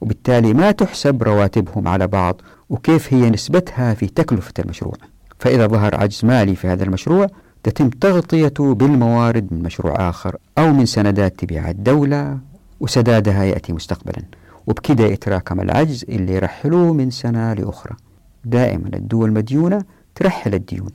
[0.00, 4.94] وبالتالي ما تحسب رواتبهم على بعض وكيف هي نسبتها في تكلفة المشروع.
[5.38, 7.26] فإذا ظهر عجز مالي في هذا المشروع
[7.62, 12.38] تتم تغطيته بالموارد من مشروع آخر أو من سندات تبيعها الدولة
[12.80, 14.22] وسدادها يأتي مستقبلا.
[14.66, 17.96] وبكده يتراكم العجز اللي يرحلوه من سنة لأخرى.
[18.44, 20.90] دائما الدول المديونة ترحل الديون.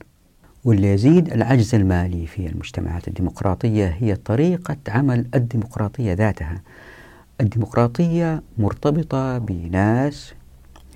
[0.64, 6.62] واللي يزيد العجز المالي في المجتمعات الديمقراطية هي طريقة عمل الديمقراطية ذاتها.
[7.40, 10.34] الديمقراطية مرتبطة بناس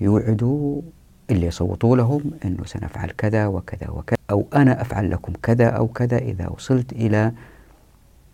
[0.01, 0.81] يوعدوا
[1.29, 6.17] اللي يصوتوا لهم أنه سنفعل كذا وكذا وكذا أو أنا أفعل لكم كذا أو كذا
[6.17, 7.31] إذا وصلت إلى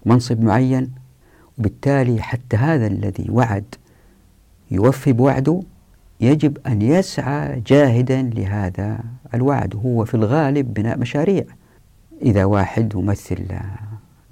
[0.06, 0.92] منصب معين.
[1.60, 3.76] وبالتالي حتى هذا الذي وعد
[4.72, 5.62] يوفي بوعده
[6.22, 9.00] يجب أن يسعى جاهدا لهذا
[9.34, 11.44] الوعد هو في الغالب بناء مشاريع.
[12.22, 13.46] إذا واحد ممثل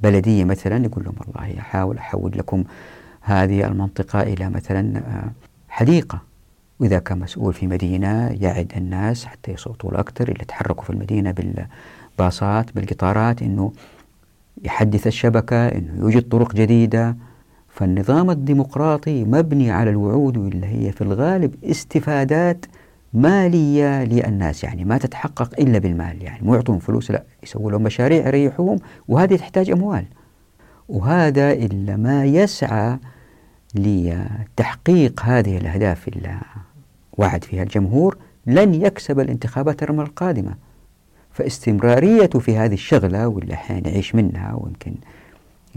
[0.03, 2.63] بلدية مثلا يقول لهم والله أحاول أحول لكم
[3.21, 5.01] هذه المنطقة إلى مثلا
[5.69, 6.21] حديقة.
[6.79, 12.75] وإذا كان مسؤول في مدينة يعد الناس حتى يصوتوا أكثر اللي يتحركوا في المدينة بالباصات
[12.75, 13.73] بالقطارات أنه
[14.63, 17.15] يحدث الشبكة أنه يوجد طرق جديدة.
[17.77, 22.65] فالنظام الديمقراطي مبني على الوعود واللي هي في الغالب استفادات
[23.13, 28.27] مالية للناس يعني ما تتحقق إلا بالمال يعني مو يعطون فلوس لا يسووا لهم مشاريع
[28.27, 30.05] يريحوهم وهذه تحتاج أموال.
[30.89, 32.97] وهذا إلا ما يسعى
[33.75, 36.37] لتحقيق هذه الأهداف اللي
[37.17, 40.55] وعد فيها الجمهور لن يكسب الانتخابات الرمى القادمة.
[41.31, 44.93] فاستمراريته في هذه الشغلة واللي أحيانا يعيش منها ويمكن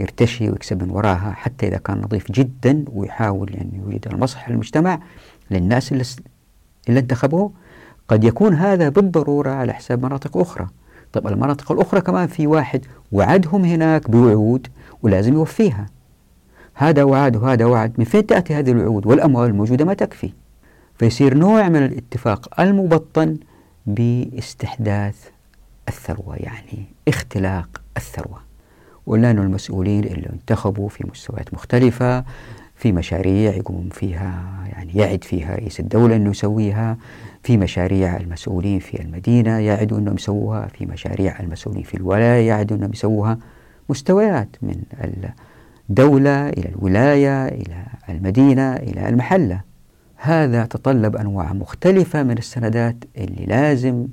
[0.01, 4.99] يرتشي ويكسب من وراها حتى إذا كان نظيف جدا ويحاول أن يعني يوجد المصلحة للمجتمع
[5.51, 6.03] للناس اللي,
[6.89, 7.51] اللي انتخبوه.
[8.07, 10.67] قد يكون هذا بالضرورة على حساب مناطق أخرى.
[11.13, 14.67] طيب المناطق الأخرى كمان في واحد وعدهم هناك بوعود
[15.01, 15.85] ولازم يوفيها.
[16.73, 20.33] هذا وعد وهذا وعد من فين تأتي هذه الوعود والأموال الموجودة ما تكفي؟
[20.95, 23.37] فيصير نوع من الاتفاق المبطن
[23.85, 25.27] باستحداث
[25.87, 28.50] الثروة يعني اختلاق الثروة.
[29.05, 32.23] ولأن المسؤولين اللي انتخبوا في مستويات مختلفة
[32.75, 36.97] في مشاريع يقوم فيها يعني يعد فيها رئيس الدولة أنه يسويها
[37.43, 42.91] في مشاريع المسؤولين في المدينة يعدوا أنهم يسووها في مشاريع المسؤولين في الولاية يعدوا أنهم
[42.93, 43.37] يسووها.
[43.89, 44.75] مستويات من
[45.89, 49.61] الدولة إلى الولاية إلى المدينة إلى المحلة.
[50.15, 54.07] هذا تطلب أنواع مختلفة من السندات اللي لازم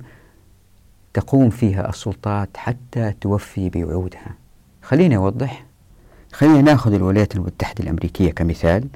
[1.14, 4.34] تقوم فيها السلطات حتى توفي بوعودها
[4.88, 5.66] خليني أوضح.
[6.32, 8.88] خلينا ناخذ الولايات المتحدة الأمريكية كمثال.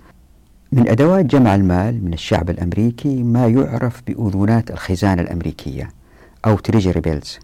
[0.73, 5.91] من أدوات جمع المال من الشعب الأمريكي ما يعرف بأذونات الخزانة الأمريكية
[6.47, 7.39] أو treasury bills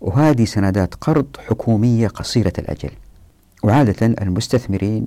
[0.00, 2.90] وهذه سندات قرض حكومية قصيرة الأجل.
[3.62, 5.06] وعادة المستثمرين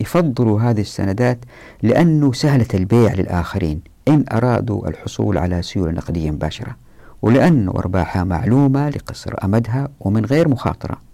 [0.00, 1.38] يفضلوا هذه السندات
[1.82, 6.76] لأنه سهلة البيع للآخرين إن أرادوا الحصول على سيولة نقدية مباشرة
[7.22, 11.09] ولأن أرباحها معلومة لقصر أمدها ومن غير مخاطرة.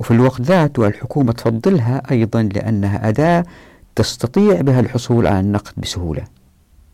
[0.00, 3.44] وفي الوقت ذاته الحكومة تفضلها أيضا لأنها أداة
[3.96, 6.22] تستطيع بها الحصول على النقد بسهولة.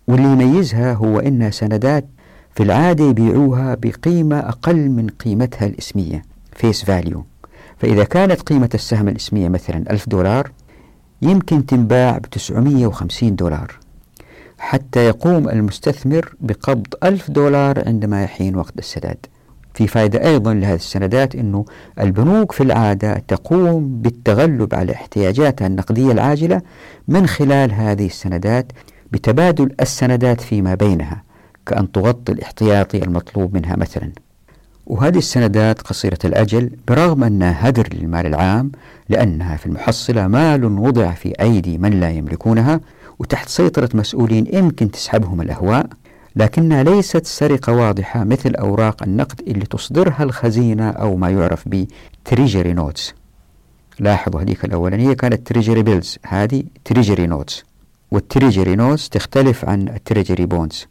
[0.08, 2.06] واللي يميزها هو أنها سندات
[2.54, 7.24] في العادة يبيعوها بقيمة أقل من قيمتها الإسمية face value
[7.78, 10.50] فإذا كانت قيمة السهم الإسمية مثلا ألف دولار
[11.22, 13.78] يمكن تنباع ب 950 دولار.
[14.58, 19.26] حتى يقوم المستثمر بقبض ألف دولار عندما يحين وقت السداد.
[19.76, 21.64] في فائدة أيضا لهذه السندات أنه
[22.00, 26.62] البنوك في العادة تقوم بالتغلب على احتياجاتها النقدية العاجلة
[27.08, 28.72] من خلال هذه السندات
[29.12, 31.22] بتبادل السندات فيما بينها
[31.66, 34.12] كأن تغطي الاحتياطي المطلوب منها مثلا.
[34.86, 38.72] وهذه السندات قصيرة الأجل برغم أنها هدر للمال العام
[39.08, 42.80] لأنها في المحصلة مال وضع في أيدي من لا يملكونها
[43.18, 45.86] وتحت سيطرة مسؤولين يمكن تسحبهم الأهواء
[46.36, 51.86] لكنها ليست سرقة واضحة مثل أوراق النقد اللي تصدرها الخزينة أو ما يعرف ب
[52.24, 53.14] treasury notes
[53.98, 57.64] لاحظوا هذيك الأولانية كانت treasury bills هذه treasury notes
[58.10, 60.86] وال treasury notes تختلف عن ال treasury bonds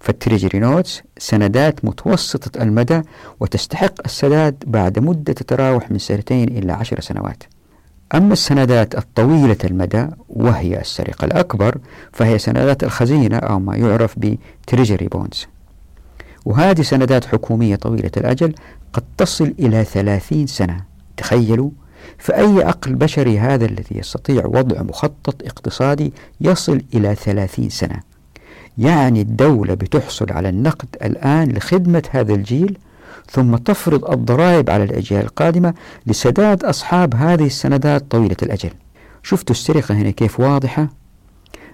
[0.00, 3.02] فال treasury notes سندات متوسطة المدى
[3.40, 7.42] وتستحق السداد بعد مدة تتراوح من سنتين إلى عشر سنوات.
[8.14, 11.78] أما السندات الطويلة المدى وهي السرقة الأكبر
[12.12, 15.46] فهي سندات الخزينة أو ما يعرف ب treasury bonds.
[16.44, 18.54] وهذه سندات حكومية طويلة الأجل
[18.92, 20.84] قد تصل إلى ثلاثين سنة.
[21.16, 21.70] تخيلوا
[22.18, 28.00] فأي عقل بشري هذا الذي يستطيع وضع مخطط اقتصادي يصل إلى ثلاثين سنة؟
[28.78, 32.78] يعني الدولة بتحصل على النقد الآن لخدمة هذا الجيل
[33.30, 35.74] ثم تفرض الضرائب على الأجيال القادمة
[36.06, 38.70] لسداد أصحاب هذه السندات طويلة الأجل.
[39.22, 40.88] شفتوا السرقة هنا كيف واضحة؟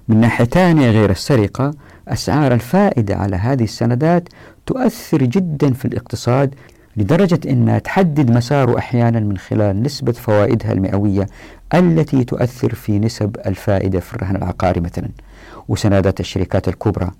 [0.08, 1.74] من ناحية ثانية غير السرقة
[2.08, 4.28] أسعار الفائدة على هذه السندات
[4.66, 6.54] تؤثر جدا في الاقتصاد
[6.96, 11.26] لدرجة أنها تحدد مساره أحيانا من خلال نسبة فوائدها المئوية
[11.74, 15.08] التي تؤثر في نسب الفائدة في الرهن العقاري مثلا
[15.68, 17.10] وسندات الشركات الكبرى.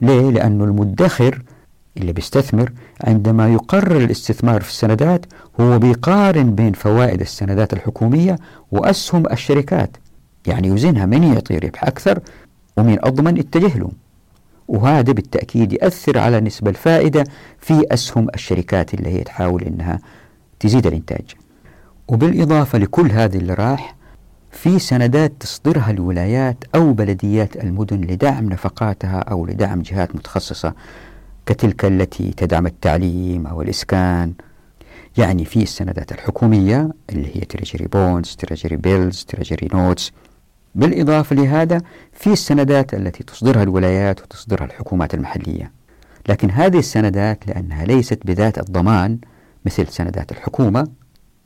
[0.00, 1.42] ليه؟ لأنه المدخر
[1.96, 2.72] اللي بيستثمر
[3.04, 5.26] عندما يقرر الاستثمار في السندات
[5.60, 8.36] هو بيقارن بين فوائد السندات الحكومية
[8.72, 9.96] وأسهم الشركات.
[10.46, 12.20] يعني يوزنها من يعطي ربح أكثر
[12.76, 13.90] ومن أضمن يتجه له.
[14.68, 17.24] وهذا بالتأكيد يأثر على نسبة الفائدة
[17.58, 19.98] في أسهم الشركات اللي هي تحاول أنها
[20.60, 21.24] تزيد الإنتاج.
[22.08, 23.96] وبالإضافة لكل هذه اللي راح
[24.50, 30.74] في سندات تصدرها الولايات أو بلديات المدن لدعم نفقاتها أو لدعم جهات متخصصة
[31.46, 34.32] كتلك التي تدعم التعليم أو الإسكان
[35.18, 40.12] يعني في السندات الحكومية اللي هي treasury bonds treasury bills treasury notes
[40.74, 41.82] بالإضافة لهذا
[42.12, 45.72] في السندات التي تصدرها الولايات وتصدرها الحكومات المحلية.
[46.28, 49.18] لكن هذه السندات لأنها ليست بذات الضمان
[49.66, 50.88] مثل سندات الحكومة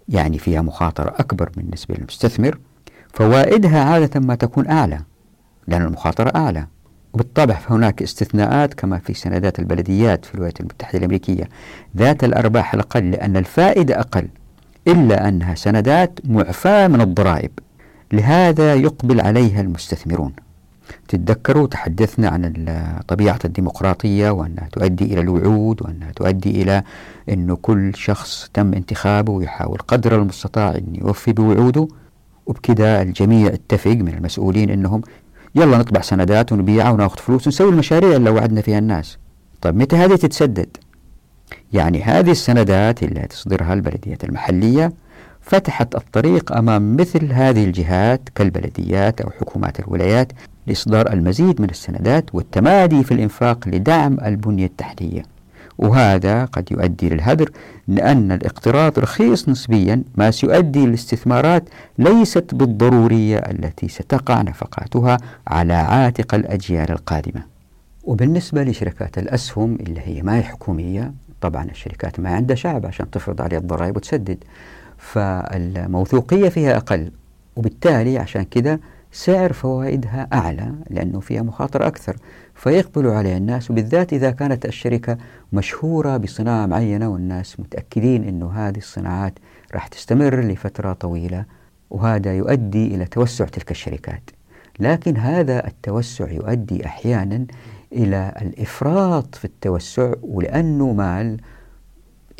[0.08, 2.58] يعني فيها مخاطرة أكبر بالنسبة للمستثمر
[3.14, 5.00] فوائدها عادة ما تكون أعلى
[5.68, 6.66] لأن المخاطرة أعلى.
[7.12, 11.48] وبالطبع فهناك استثناءات كما في سندات البلديات في الولايات المتحدة الأمريكية.
[11.96, 14.28] ذات الأرباح الأقل لأن الفائدة أقل
[14.88, 17.50] إلا أنها سندات معفاة من الضرائب.
[18.12, 20.32] لهذا يقبل عليها المستثمرون.
[21.08, 22.64] تتذكروا تحدثنا عن
[23.08, 26.82] طبيعة الديمقراطية وأنها تؤدي إلى الوعود وأنها تؤدي إلى
[27.28, 31.88] أنه كل شخص تم انتخابه ويحاول قدر المستطاع أن يوفي بوعوده.
[32.46, 35.02] وبكذا الجميع اتفق من المسؤولين أنهم
[35.54, 39.18] يلا نطبع سندات ونبيعها وناخذ فلوس ونسوي المشاريع اللي وعدنا فيها الناس.
[39.60, 40.76] طيب متى هذه تتسدد؟
[41.72, 44.92] يعني هذه السندات اللي تصدرها البلديات المحلية
[45.40, 50.32] فتحت الطريق أمام مثل هذه الجهات كالبلديات أو حكومات الولايات
[50.66, 55.22] لإصدار المزيد من السندات والتمادي في الإنفاق لدعم البنية التحتية.
[55.80, 57.50] وهذا قد يؤدي للهدر
[57.88, 61.64] لأن الاقتراض رخيص نسبيا ما سيؤدي للاستثمارات
[61.98, 65.16] ليست بالضرورية التي ستقع نفقاتها
[65.46, 67.42] على عاتق الأجيال القادمة.
[68.04, 73.42] وبالنسبة لشركات الأسهم اللي هي ما هي حكومية طبعا الشركات ما عندها شعب عشان تفرض
[73.42, 74.38] عليه الضرائب وتسدد
[74.98, 77.10] فالموثوقية فيها أقل
[77.56, 78.80] وبالتالي عشان كده
[79.12, 82.16] سعر فوائدها أعلى لأنه فيها مخاطرة أكثر.
[82.60, 85.18] فيقبل عليها الناس وبالذات إذا كانت الشركة
[85.52, 89.32] مشهورة بصناعة معينة والناس متأكدين أنه هذه الصناعات
[89.74, 91.44] راح تستمر لفترة طويلة
[91.90, 94.30] وهذا يؤدي إلى توسع تلك الشركات.
[94.80, 97.46] لكن هذا التوسع يؤدي أحيانا
[97.92, 101.40] إلى الإفراط في التوسع ولأنه مال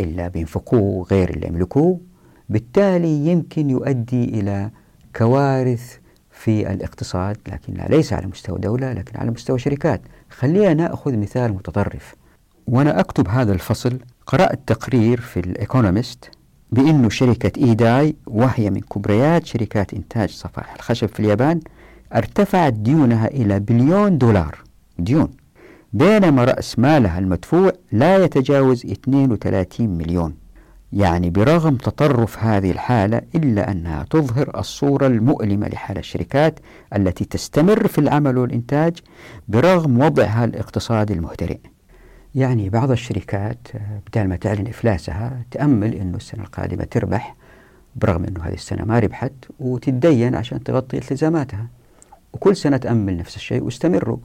[0.01, 2.01] إلا بينفقوه غير اللي يملكوه
[2.49, 4.71] بالتالي يمكن يؤدي إلى
[5.17, 5.99] كوارث
[6.41, 10.01] في الاقتصاد لكنها ليس على مستوى دولة لكن على مستوى شركات.
[10.31, 12.15] خلينا نأخذ مثال متطرف.
[12.67, 16.31] وأنا أكتب هذا الفصل قرأت تقرير في الإيكونومست
[16.73, 21.61] بأنه شركة إيداي وهي من كبريات شركات إنتاج صفائح الخشب في اليابان
[22.15, 24.59] ارتفعت ديونها إلى بليون دولار.
[24.99, 25.31] ديون.
[25.93, 30.35] بينما رأس مالها المدفوع لا يتجاوز 32 مليون.
[30.93, 36.61] يعني برغم تطرف هذه الحالة إلا أنها تظهر الصورة المؤلمة لحال الشركات
[36.97, 38.99] التي تستمر في العمل والإنتاج
[39.49, 41.59] برغم وضعها الاقتصادي المهترئ.
[42.35, 43.69] يعني بعض الشركات
[44.07, 47.37] بدل ما تعلن إفلاسها تأمل أنه السنة القادمة تربح
[47.97, 51.67] برغم أنه هذه السنة ما ربحت وتتدين عشان تغطي التزاماتها.
[52.33, 54.19] وكل سنة تأمل نفس الشيء واستمروا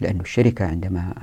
[0.00, 1.14] لأن الشركة عندما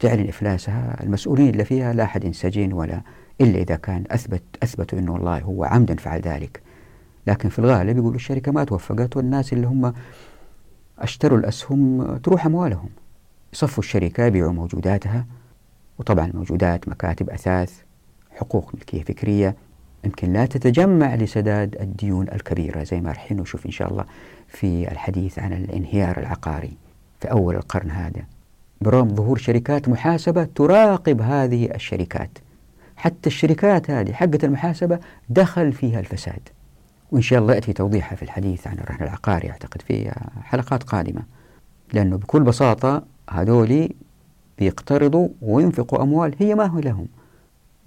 [0.00, 3.00] تعلن إفلاسها المسؤولين اللي فيها لا أحد ينسجن ولا
[3.40, 6.60] إلا إذا كان أثبت أثبتوا أنه والله هو عمدا فعل ذلك.
[7.26, 9.94] لكن في الغالب يقولوا الشركة ما توفقت والناس اللي هم
[10.98, 12.88] أشتروا الأسهم تروح أموالهم.
[13.52, 15.26] يصفوا الشركة يبيعوا موجوداتها
[15.98, 17.80] وطبعا الموجودات مكاتب أثاث
[18.30, 19.56] حقوق ملكية فكرية.
[20.04, 24.04] يمكن لا تتجمع لسداد الديون الكبيرة زي ما رح نشوف إن شاء الله
[24.48, 26.72] في الحديث عن الانهيار العقاري
[27.20, 28.22] في أول القرن هذا.
[28.80, 32.38] برغم ظهور شركات محاسبة تراقب هذه الشركات.
[33.00, 34.98] حتى الشركات هذه حقة المحاسبة
[35.28, 36.48] دخل فيها الفساد.
[37.12, 41.22] وإن شاء الله يأتي توضيحها في الحديث عن الرهن العقاري أعتقد في حلقات قادمة.
[41.92, 43.94] لأنه بكل بساطة هذولي
[44.58, 47.06] بيقترضوا وينفقوا أموال هي ما هو لهم.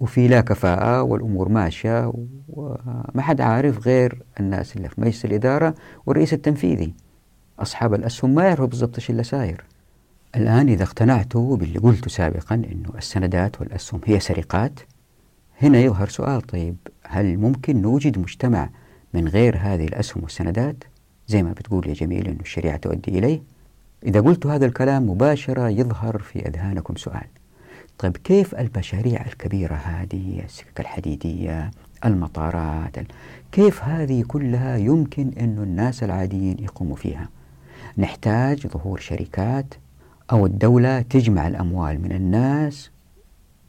[0.00, 2.12] وفي لا كفاءة والأمور ماشية
[2.48, 5.74] وما حد عارف غير الناس اللي في مجلس الإدارة
[6.06, 6.94] والرئيس التنفيذي.
[7.58, 9.64] أصحاب الأسهم ما يعرفوا بالضبط إيش اللي ساير
[10.36, 14.80] الآن إذا اقتنعتوا باللي قلته سابقا أنه السندات والأسهم هي سرقات
[15.62, 16.76] هنا يظهر سؤال طيب
[17.06, 18.70] هل ممكن نوجد مجتمع
[19.14, 20.84] من غير هذه الأسهم والسندات؟
[21.28, 23.42] زي ما بتقول يا جميل أنه الشريعة تؤدي إليه.
[24.06, 27.26] إذا قلت هذا الكلام مباشرة يظهر في أذهانكم سؤال.
[27.98, 31.70] طيب كيف المشاريع الكبيرة هذه السكك الحديدية
[32.04, 32.96] المطارات
[33.52, 37.28] كيف هذه كلها يمكن أن الناس العاديين يقوموا فيها؟
[37.98, 39.74] نحتاج ظهور شركات
[40.32, 42.90] أو الدولة تجمع الأموال من الناس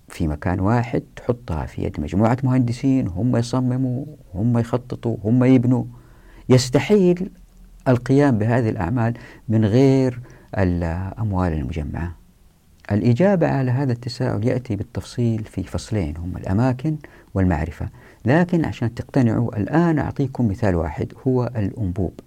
[0.08, 5.84] في مكان واحد تحطها في يد مجموعة مهندسين هم يصمموا هم يخططوا هم يبنوا.
[6.50, 7.30] يستحيل
[7.88, 9.14] القيام بهذه الأعمال
[9.50, 10.20] من غير
[10.58, 12.16] الأموال المجمعة.
[12.92, 16.98] الإجابة على هذا التساؤل يأتي بالتفصيل في فصلين هم الأماكن
[17.34, 17.90] والمعرفة.
[18.26, 22.20] لكن عشان تقتنعوا الآن أعطيكم مثال واحد هو الأنبوب.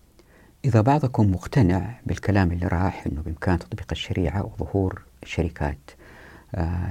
[0.65, 5.91] إذا بعضكم مقتنع بالكلام اللي راح أنه بإمكان تطبيق الشريعة وظهور شركات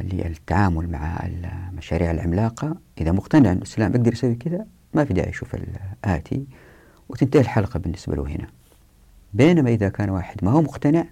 [0.03, 2.75] للتعامل مع المشاريع العملاقة.
[3.01, 6.45] إذا مقتنع أن الإسلام يقدر يسوي كذا ما في داعي يشوف الآتي
[7.09, 8.47] وتنتهي الحلقة بالنسبة له هنا.
[9.33, 11.05] بينما إذا كان واحد ما هو مقتنع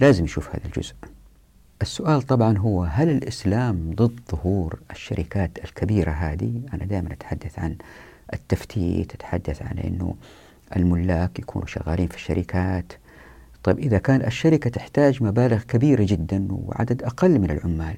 [0.00, 0.94] لازم يشوف هذا الجزء.
[1.82, 7.76] السؤال طبعا هو هل الإسلام ضد ظهور الشركات الكبيرة هذه؟ أنا دائما أتحدث عن
[8.34, 10.14] التفتيت أتحدث عن أنه
[10.76, 12.92] الملاك يكونوا شغالين في الشركات
[13.62, 17.96] طيب إذا كان الشركة تحتاج مبالغ كبيرة جدا وعدد أقل من العمال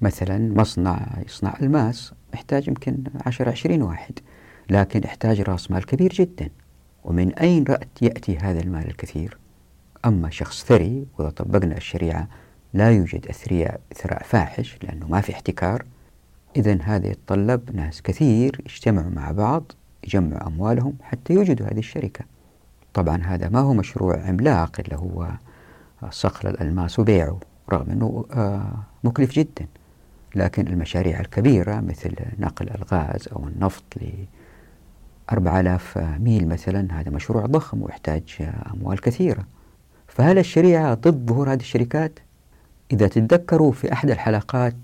[0.00, 4.18] مثلا مصنع يصنع ألماس يحتاج يمكن 10 20 واحد
[4.70, 6.48] لكن يحتاج رأس مال كبير جدا
[7.04, 7.64] ومن أين
[8.02, 9.38] يأتي هذا المال الكثير؟
[10.04, 12.28] أما شخص ثري وإذا طبقنا الشريعة
[12.74, 15.84] لا يوجد أثرياء ثراء فاحش لأنه ما في احتكار
[16.56, 19.72] إذا هذا يتطلب ناس كثير يجتمعوا مع بعض
[20.04, 22.24] يجمعوا أموالهم حتى يوجدوا هذه الشركة.
[22.94, 25.28] طبعا هذا ما هو مشروع عملاق اللي هو
[26.10, 27.40] صقل الألماس وبيعه
[27.72, 28.72] رغم أنه آه،
[29.04, 29.66] مكلف جدا
[30.34, 34.06] لكن المشاريع الكبيرة مثل نقل الغاز أو النفط ل
[35.32, 39.44] 4000 ميل مثلا هذا مشروع ضخم ويحتاج أموال كثيرة
[40.08, 42.18] فهل الشريعة ضد ظهور هذه الشركات؟
[42.92, 44.76] إذا تتذكروا في أحد الحلقات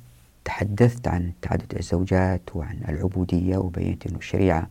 [0.45, 4.69] تحدثت عن تعدد الزوجات وعن العبودية وبينت أن الشريعة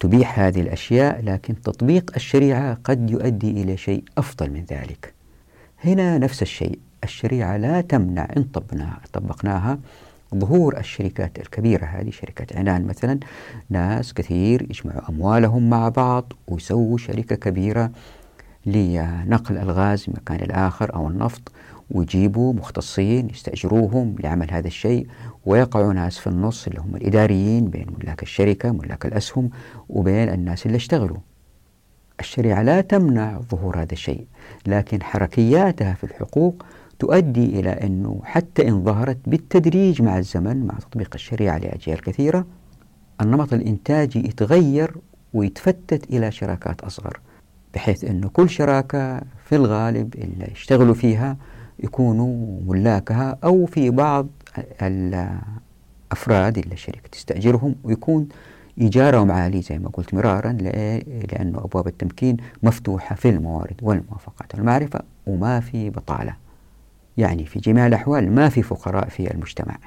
[0.00, 5.14] تبيح هذه الأشياء لكن تطبيق الشريعة قد يؤدي إلى شيء أفضل من ذلك.
[5.84, 8.44] هنا نفس الشيء الشريعة لا تمنع إن
[9.12, 9.78] طبقناها,
[10.34, 13.18] ظهور الشركات الكبيرة هذه شركة عنان مثلا
[13.70, 17.90] ناس كثير يجمعوا أموالهم مع بعض ويسووا شركة كبيرة
[18.66, 21.52] لنقل ألغاز من مكان الآخر أو النفط.
[21.90, 25.06] ويجيبوا مختصين يستأجروهم لعمل هذا الشيء
[25.46, 29.50] ويقعوا ناس في النص اللي هم الإداريين بين ملاك الشركة ملاك الأسهم
[29.88, 31.18] وبين الناس اللي اشتغلوا.
[32.20, 34.26] الشريعة لا تمنع ظهور هذا الشيء
[34.66, 36.64] لكن حركياتها في الحقوق
[36.98, 42.46] تؤدي إلى أنه حتى إن ظهرت بالتدريج مع الزمن مع تطبيق الشريعة لأجيال كثيرة
[43.20, 44.94] النمط الإنتاجي يتغير
[45.34, 47.20] ويتفتت إلى شراكات أصغر
[47.74, 51.36] بحيث أنه كل شراكة في الغالب اللي يشتغلوا فيها
[51.78, 54.26] يكونوا ملاكها أو في بعض
[54.82, 58.28] الأفراد اللي الشركة تستأجرهم ويكون
[58.80, 65.60] إيجارهم عالي زي ما قلت مرارا لأنه أبواب التمكين مفتوحة في الموارد والموافقات والمعرفة وما
[65.60, 66.36] في بطالة.
[67.16, 69.78] يعني في جميع الأحوال ما في فقراء في المجتمع.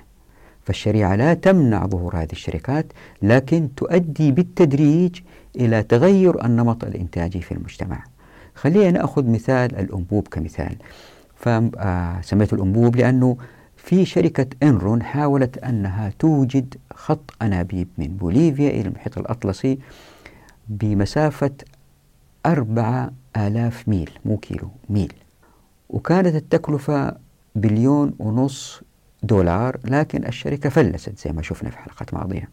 [0.66, 2.86] فالشريعة لا تمنع ظهور هذه الشركات
[3.22, 5.20] لكن تؤدي بالتدريج
[5.56, 8.04] إلى تغير النمط الإنتاجي في المجتمع.
[8.56, 10.76] خلينا نأخذ مثال الأنبوب كمثال.
[11.40, 13.38] فسميته الأنبوب لأنه
[13.76, 19.80] في شركة إنرون حاولت أنها توجد خط أنابيب من بوليفيا إلى المحيط الأطلسي
[20.70, 21.52] بمسافة
[22.46, 25.14] أربعة آلاف ميل مو كيلو ميل.
[25.90, 27.18] وكانت التكلفة
[27.56, 28.82] بليون ونص
[29.24, 32.50] دولار لكن الشركة فلست زي ما شفنا في حلقات ماضية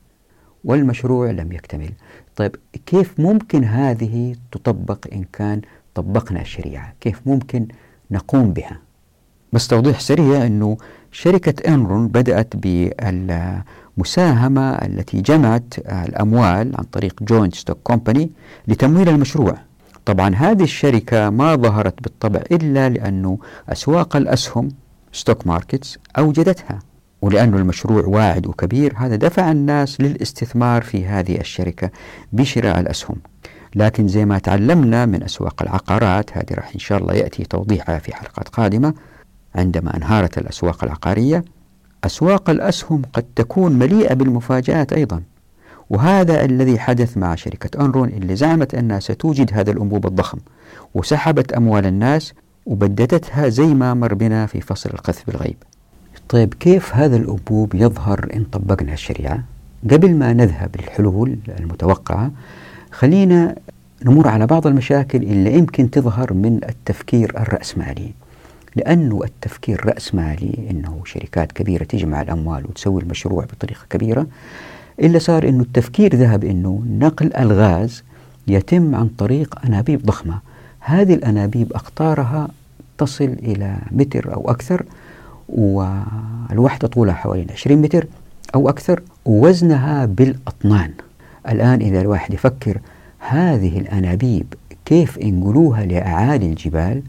[0.65, 1.93] والمشروع لم يكتمل.
[2.37, 2.57] طيب
[2.87, 5.61] كيف ممكن هذه تطبق إن كان
[5.95, 7.69] طبقنا الشريعة؟ كيف ممكن
[8.11, 8.79] نقوم بها.
[9.53, 10.77] بس توضيح سريع أنه
[11.13, 12.57] شركة إنرون بدأت
[13.97, 18.31] بالمساهمة التي جمعت الأموال عن طريق joint stock company
[18.69, 19.55] لتمويل المشروع.
[20.05, 23.39] طبعا هذه الشركة ما ظهرت بالطبع إلا لأنه
[23.69, 24.69] أسواق الأسهم
[25.13, 26.79] stock markets أوجدتها.
[27.23, 31.91] ولأن المشروع واعد وكبير هذا دفع الناس للاستثمار في هذه الشركة
[32.33, 33.17] بشراء الأسهم.
[33.75, 38.17] لكن زي ما تعلمنا من أسواق العقارات هذه راح إن شاء الله يأتي توضيحها في
[38.17, 38.95] حلقات قادمة.
[39.55, 41.45] عندما انهارت الأسواق العقارية
[42.05, 45.23] أسواق الأسهم قد تكون مليئة بالمفاجآت أيضا.
[45.91, 50.39] وهذا الذي حدث مع شركة أنرون اللي زعمت أنها ستوجد هذا الأنبوب الضخم
[50.95, 52.33] وسحبت أموال الناس
[52.67, 55.57] وبددتها زي ما مر بنا في فصل القذف بالغيب.
[56.29, 59.45] طيب كيف هذا الأنبوب يظهر إن طبقنا الشريعة؟
[59.91, 62.31] قبل ما نذهب للحلول المتوقعة
[62.95, 63.55] خلينا
[64.05, 68.11] نمر على بعض المشاكل اللي يمكن تظهر من التفكير الرأسمالي.
[68.77, 74.27] لأنه التفكير رأسمالي أنه شركات كبيرة تجمع الأموال وتسوي المشروع بطريقة كبيرة
[75.01, 78.03] إلا صار أنه التفكير ذهب أنه نقل الغاز
[78.49, 80.39] يتم عن طريق أنابيب ضخمة.
[80.81, 82.49] هذه الأنابيب أقطارها
[82.99, 84.85] تصل إلى متر أو أكثر
[85.49, 88.07] والوحدة طولها حوالي 20 متر
[88.55, 90.91] أو أكثر ووزنها بالأطنان.
[91.49, 92.79] الآن إذا الواحد يفكر
[93.19, 97.03] هذه الأنابيب كيف ينقلوها لأعالي الجبال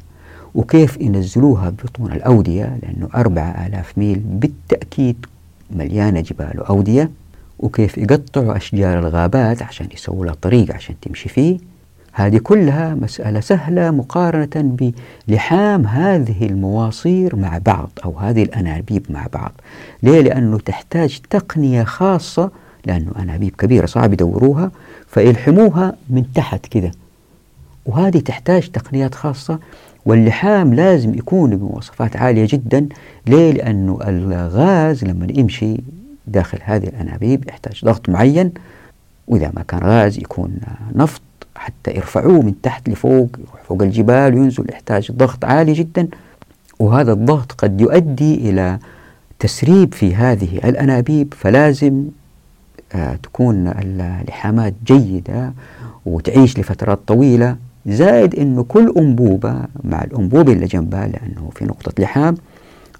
[0.55, 5.25] وكيف ينزلوها ببطون الأودية لأنه أربعة آلاف ميل بالتأكيد
[5.71, 7.09] مليانة جبال وأودية
[7.59, 11.57] وكيف يقطعوا أشجار الغابات عشان يسووا لها طريق عشان تمشي فيه
[12.13, 14.91] هذه كلها مسألة سهلة مقارنة
[15.27, 19.51] بلحام هذه المواصير مع بعض أو هذه الأنابيب مع بعض
[20.03, 22.51] ليه؟ لأنه تحتاج تقنية خاصة
[22.85, 24.71] لأنه أنابيب كبيرة صعب يدوروها
[25.07, 26.91] فيلحموها من تحت كده.
[27.85, 29.59] وهذه تحتاج تقنيات خاصة
[30.05, 32.87] واللحام لازم يكون بمواصفات عالية جدا.
[33.27, 35.77] ليه؟ لأنه الغاز لما يمشي
[36.27, 38.51] داخل هذه الأنابيب يحتاج ضغط معين.
[39.27, 40.57] وإذا ما كان غاز يكون
[40.95, 41.21] نفط
[41.55, 43.29] حتى يرفعوه من تحت لفوق
[43.67, 46.07] فوق الجبال وينزل يحتاج ضغط عالي جدا.
[46.79, 48.79] وهذا الضغط قد يؤدي إلى
[49.39, 52.05] تسريب في هذه الأنابيب فلازم
[53.23, 55.53] تكون اللحامات جيدة
[56.05, 57.55] وتعيش لفترات طويلة.
[57.87, 62.35] زائد أنه كل أنبوبة مع الأنبوبة اللي جنبها لأنه في نقطة لحام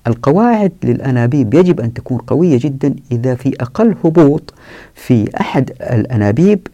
[0.08, 4.54] القواعد للأنابيب يجب أن تكون قوية جدا إذا في أقل هبوط
[4.96, 6.68] في أحد الأنابيب.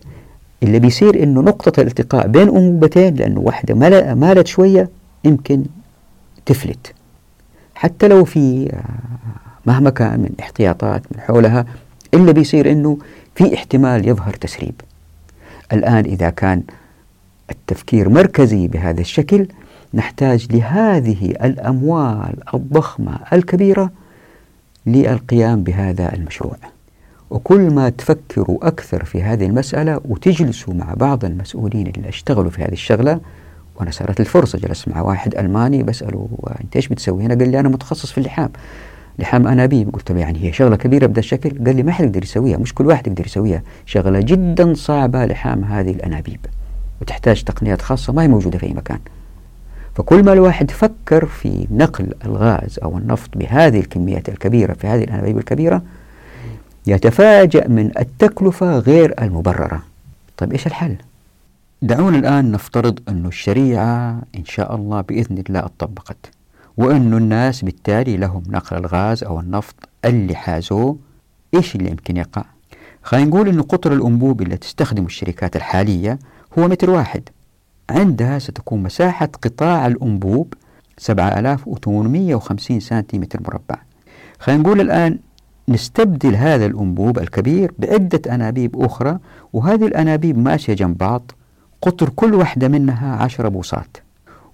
[0.63, 3.76] اللي بيصير إنه نقطة الالتقاء بين أنبوبتين لأنه واحدة
[4.15, 4.89] مالت شوية
[5.26, 5.63] يمكن
[6.45, 6.93] تفلت.
[7.76, 8.84] حتى لو في آه،
[9.65, 11.65] مهما كان من احتياطات من حولها
[12.14, 12.97] إلا بيصير أنه
[13.36, 14.74] في احتمال يظهر تسريب.
[15.74, 16.64] الآن إذا كان
[17.51, 19.47] التفكير مركزي بهذا الشكل
[19.93, 23.91] نحتاج لهذه الأموال الضخمة الكبيرة
[24.86, 26.55] للقيام بهذا المشروع.
[27.30, 32.74] وكل ما تفكروا أكثر في هذه المسألة وتجلسوا مع بعض المسؤولين اللي اشتغلوا في هذه
[32.74, 33.20] الشغلة
[33.76, 36.30] وأنا صارت الفرصة جلست مع واحد ألماني بسأله
[36.64, 38.49] أنت إيش بتسوي هنا؟ قال لي أنا متخصص في اللحام.
[39.22, 39.93] لحام أنابيب.
[39.93, 41.65] قلت له يعني هي شغلة كبيرة بهذا الشكل.
[41.65, 43.63] قال لي ما حد يقدر يسويها مش كل واحد يقدر يسويها.
[43.86, 46.39] شغلة جدا صعبة لحام هذه الأنابيب.
[47.01, 48.99] وتحتاج تقنيات خاصة ما هي موجودة في أي مكان.
[49.95, 55.38] فكل ما الواحد فكر في نقل الغاز أو النفط بهذه الكميات الكبيرة في هذه الأنابيب
[55.38, 55.82] الكبيرة
[56.88, 59.84] يتفاجأ من التكلفة غير المبررة.
[60.38, 60.95] طيب إيش الحل؟
[61.82, 66.17] دعونا الآن نفترض أن الشريعة إن شاء الله بإذن الله اتطبقت
[66.78, 70.97] وأن الناس بالتالي لهم نقل الغاز أو النفط اللي حازوه
[71.53, 72.43] إيش اللي يمكن يقع؟
[73.03, 76.19] خلينا نقول أن قطر الأنبوب اللي تستخدم الشركات الحالية
[76.59, 77.30] هو متر واحد.
[77.89, 80.53] عندها ستكون مساحة قطاع الأنبوب
[80.97, 83.82] 7850 سنتيمتر مربع.
[84.39, 85.19] خلينا نقول الآن
[85.69, 89.19] نستبدل هذا الأنبوب الكبير بعدة أنابيب أخرى
[89.53, 91.32] وهذه الأنابيب ماشية جنب بعض
[91.82, 93.97] قطر كل واحدة منها عشرة بوصات.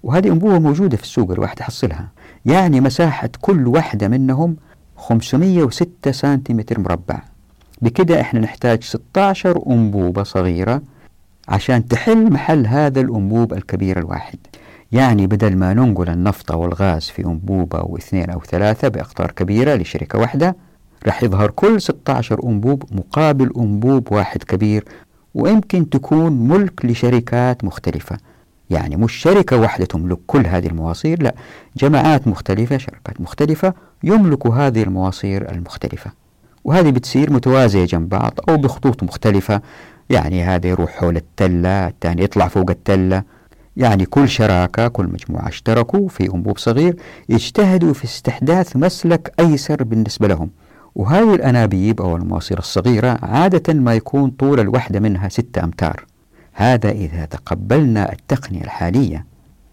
[0.02, 2.08] وهذه أنبوبة موجودة في السوق الواحد يحصلها.
[2.46, 4.56] يعني مساحة كل واحدة منهم
[4.96, 7.22] 506 سنتيمتر مربع.
[7.82, 10.82] بكده إحنا نحتاج 16 أنبوبة صغيرة
[11.48, 14.38] عشان تحل محل هذا الأنبوب الكبير الواحد.
[14.92, 20.18] يعني بدل ما ننقل النفط والغاز في أنبوبة أو اثنين أو ثلاثة بأقطار كبيرة لشركة
[20.18, 20.56] واحدة
[21.06, 24.84] راح يظهر كل 16 أنبوب مقابل أنبوب واحد كبير
[25.34, 28.16] ويمكن تكون ملك لشركات مختلفة.
[28.70, 31.34] يعني مش شركة واحدة تملك كل هذه المواصير لا
[31.76, 36.10] جماعات مختلفة شركات مختلفة يملكوا هذه المواصير المختلفة.
[36.64, 39.60] وهذه بتصير متوازية جنب بعض أو بخطوط مختلفة.
[40.10, 43.22] يعني هذا يروح حول التلة الثاني يطلع فوق التلة.
[43.76, 46.96] يعني كل شراكة كل مجموعة اشتركوا في أنبوب صغير
[47.28, 50.50] يجتهدوا في استحداث مسلك أيسر بالنسبة لهم.
[50.94, 56.07] وهذه الأنابيب أو المواصير الصغيرة عادة ما يكون طول الوحدة منها ستة أمتار.
[56.60, 59.24] هذا إذا تقبلنا التقنية الحالية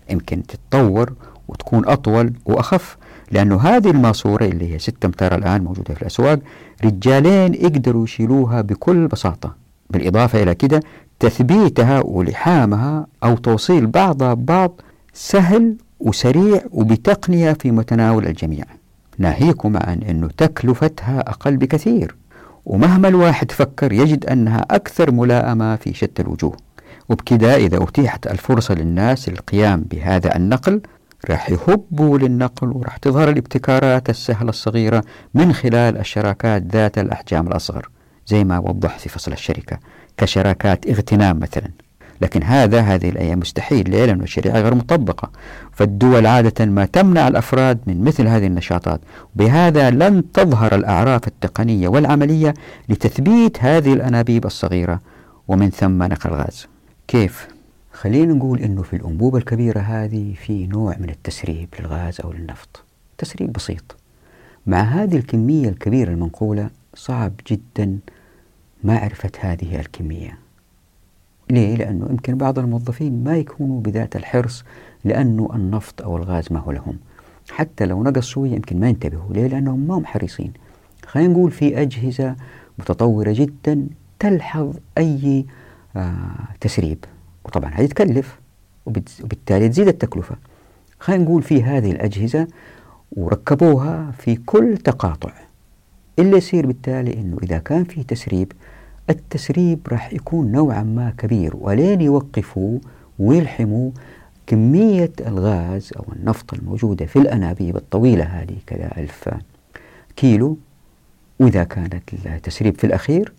[0.10, 1.14] يمكن تتطور
[1.48, 2.98] وتكون أطول وأخف
[3.32, 6.40] لأنه هذه الماسورة اللي هي 6 أمتار الآن موجودة في الأسواق
[6.84, 9.56] رجالين يقدروا يشيلوها بكل بساطة.
[9.90, 10.80] بالإضافة إلى كده
[11.20, 14.82] تثبيتها ولحامها أو توصيل بعضها ببعض
[15.14, 18.66] سهل وسريع وبتقنية في متناول الجميع.
[19.18, 22.16] ناهيكم عن أنه تكلفتها أقل بكثير
[22.66, 26.65] ومهما الواحد فكر يجد أنها أكثر ملائمة في شتى الوجوه.
[27.10, 30.82] وبكذا إذا أتيحت الفرصة للناس للقيام بهذا النقل
[31.30, 35.04] راح يهبوا للنقل وراح تظهر الابتكارات السهلة الصغيرة
[35.34, 37.90] من خلال الشراكات ذات الأحجام الأصغر
[38.28, 39.80] زي ما وضحت في فصل الشركة
[40.18, 41.70] كشراكات اغتنام مثلا.
[42.22, 45.32] لكن هذا هذه الأيام مستحيل ليه؟ لأن الشريعة غير مطبقة.
[45.72, 49.02] فالدول عادة ما تمنع الأفراد من مثل هذه النشاطات.
[49.36, 52.54] بهذا لن تظهر الأعراف التقنية والعملية
[52.90, 55.02] لتثبيت هذه الأنابيب الصغيرة.
[55.48, 56.68] ومن ثم نقل الغاز.
[57.08, 57.48] كيف؟
[57.92, 62.84] خلينا نقول أنه في الأنبوبة الكبيرة هذه في نوع من التسريب للغاز أو للنفط
[63.18, 63.96] تسريب بسيط
[64.68, 68.00] مع هذه الكمية الكبيرة المنقولة صعب جدا
[68.84, 70.38] معرفة هذه الكمية
[71.50, 74.64] ليه؟ لأنه يمكن بعض الموظفين ما يكونوا بذات الحرص
[75.04, 76.98] لأنه النفط أو الغاز ما هو لهم
[77.52, 80.54] حتى لو نقص شوية يمكن ما ينتبهوا ليه؟ لأنهم ما هم حريصين
[81.06, 82.36] خلينا نقول في أجهزة
[82.80, 83.88] متطورة جدا
[84.20, 85.46] تلحظ أي
[86.62, 87.06] تسريب.
[87.46, 88.40] وطبعا هذه تكلف
[88.86, 90.36] وبالتالي تزيد التكلفة.
[91.00, 92.48] خلينا نقول في هذه الأجهزة
[93.12, 95.34] وركبوها في كل تقاطع.
[96.20, 98.52] اللي يصير بالتالي أنه إذا كان في تسريب
[99.10, 101.56] التسريب راح يكون نوعا ما كبير.
[101.56, 102.80] ولين يوقفوا
[103.20, 103.92] ويلحموا
[104.48, 109.30] كمية الغاز أو النفط الموجودة في الأنابيب الطويلة هذه كذا ألف
[110.16, 110.58] كيلو.
[111.40, 113.34] وإذا كانت التسريب في الأخير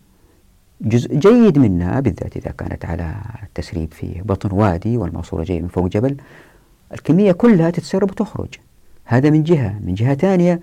[0.80, 5.86] جزء جيد منها بالذات إذا كانت على التسريب في بطن وادي والماسورة جاية من فوق
[5.86, 6.16] جبل.
[6.92, 8.54] الكمية كلها تتسرب وتخرج.
[9.04, 9.78] هذا من جهة.
[9.84, 10.60] من جهة ثانية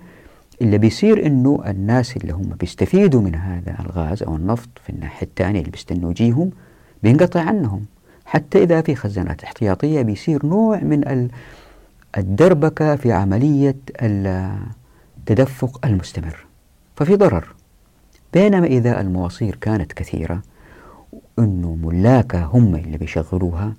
[0.62, 5.60] اللي بيصير إنه الناس اللي هم بيستفيدوا من هذا الغاز أو النفط في الناحية الثانية
[5.60, 6.50] اللي بيستنوا يجيهم
[7.02, 7.84] بينقطع عنهم.
[8.24, 11.28] حتى إذا في خزانات احتياطية بيصير نوع من
[12.18, 16.46] الدربكة في عملية التدفق المستمر.
[16.96, 17.54] ففي ضرر.
[18.34, 20.42] بينما إذا المواصير كانت كثيرة
[21.38, 23.74] إنه ملاكها هم اللي بيشغلوها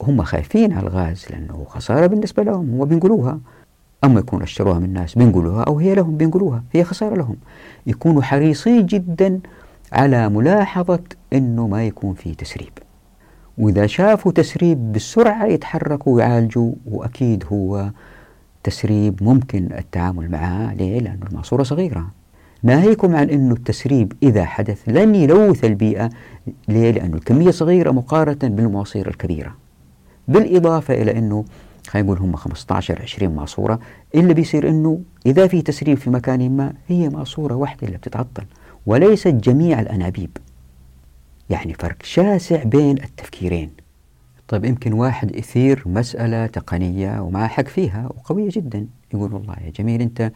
[0.00, 3.40] وهم خايفين على الغاز لأنه خسارة بالنسبة لهم هم بينقلوها.
[4.04, 7.36] أما يكونوا اشتروها من الناس بينقلوها أو هي لهم بينقلوها هي خسارة لهم.
[7.86, 9.40] يكونوا حريصين جدا
[9.92, 11.00] على ملاحظة
[11.32, 12.72] أنه ما يكون في تسريب.
[13.58, 17.90] وإذا شافوا تسريب بالسرعة يتحركوا ويعالجوا وأكيد هو
[18.64, 22.17] تسريب ممكن التعامل معه ليه؟ لأن الماسورة صغيرة.
[22.62, 26.10] ناهيكم عن أنه التسريب إذا حدث لن يلوث البيئة.
[26.68, 29.56] ليه؟ لأنه الكمية صغيرة مقارنة بالمواصير الكبيرة.
[30.28, 31.44] بالإضافة إلى أنه
[31.88, 33.80] خلينا نقول هم 15 20 ماسوره
[34.14, 38.44] اللي بيصير إنه إذا في تسريب في مكان ما هي ماسوره واحدة اللي بتتعطل
[38.86, 40.36] وليست جميع الأنابيب.
[41.50, 43.70] يعني فرق شاسع بين التفكيرين.
[44.48, 48.86] طيب يمكن واحد يثير مسألة تقنية ومع حق فيها وقوية جدا.
[49.14, 50.32] يقول والله يا جميل أنت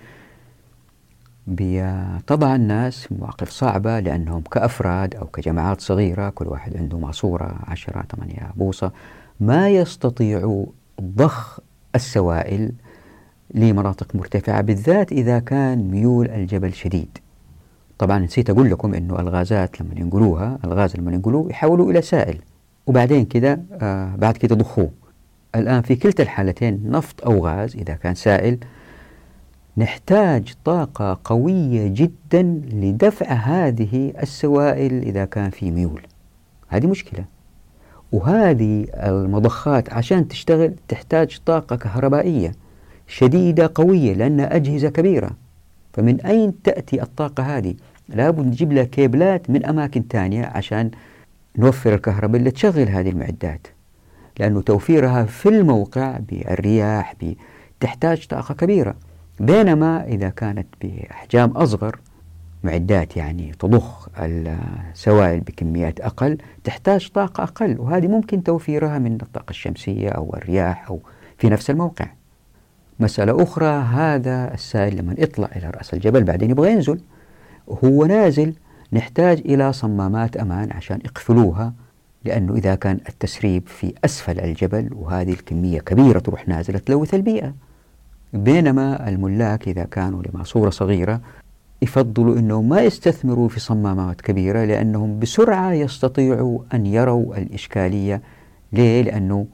[1.46, 8.04] بتضع الناس في مواقف صعبة لأنهم كأفراد أو كجماعات صغيرة كل واحد عنده ماسورة عشرة
[8.16, 8.92] ثمانية بوصة
[9.40, 10.66] ما يستطيعوا
[11.00, 11.58] ضخ
[11.94, 12.72] السوائل
[13.54, 17.18] لمناطق مرتفعة بالذات إذا كان ميول الجبل شديد.
[17.98, 22.38] طبعا نسيت أقول لكم أنه الغازات لما ينقلوها الغاز لما ينقلوه يحولوا إلى سائل
[22.86, 24.90] وبعدين كده آه بعد كده ضخوه.
[25.54, 28.58] الآن في كلتا الحالتين نفط أو غاز إذا كان سائل
[29.76, 32.42] نحتاج طاقة قوية جدا
[32.72, 36.02] لدفع هذه السوائل إذا كان في ميول.
[36.68, 37.24] هذه مشكلة.
[38.12, 42.52] وهذه المضخات عشان تشتغل تحتاج طاقة كهربائية
[43.06, 45.30] شديدة قوية لأنها أجهزة كبيرة.
[45.92, 47.74] فمن أين تأتي الطاقة هذه؟
[48.08, 50.90] لابد نجيب لها كيبلات من أماكن ثانية عشان
[51.58, 53.66] نوفر الكهرباء اللي تشغل هذه المعدات.
[54.38, 57.14] لأنه توفيرها في الموقع بالرياح
[57.80, 58.94] تحتاج طاقة كبيرة.
[59.40, 61.98] بينما إذا كانت بأحجام أصغر
[62.64, 70.08] معدات يعني تضخ السوائل بكميات أقل تحتاج طاقة أقل وهذه ممكن توفيرها من الطاقة الشمسية
[70.08, 71.00] أو الرياح أو
[71.38, 72.06] في نفس الموقع.
[73.00, 77.00] مسألة أخرى هذا السائل لما يطلع إلى رأس الجبل بعدين يبغى ينزل
[77.66, 78.54] وهو نازل
[78.92, 81.72] نحتاج إلى صمامات أمان عشان يقفلوها
[82.24, 87.54] لأنه إذا كان التسريب في أسفل الجبل وهذه الكمية كبيرة تروح نازلة تلوث البيئة.
[88.32, 91.20] بينما الملاك إذا كانوا لماسورة صغيرة
[91.82, 98.22] يفضلوا أنه ما يستثمروا في صمامات كبيرة لأنهم بسرعة يستطيعوا أن يروا الإشكالية
[98.72, 99.46] ليه؟ لأنه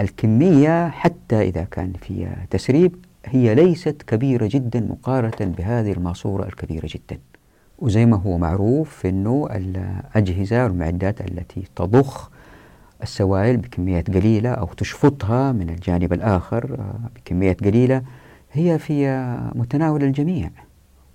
[0.00, 2.94] الكمية حتى إذا كان فيها تسريب
[3.26, 7.18] هي ليست كبيرة جدا مقارنة بهذه الماسورة الكبيرة جدا
[7.78, 12.30] وزي ما هو معروف أنه الأجهزة والمعدات التي تضخ
[13.02, 16.78] السوائل بكميات قليلة أو تشفطها من الجانب الآخر
[17.16, 18.02] بكميات قليلة
[18.52, 19.06] هي في
[19.54, 20.50] متناول الجميع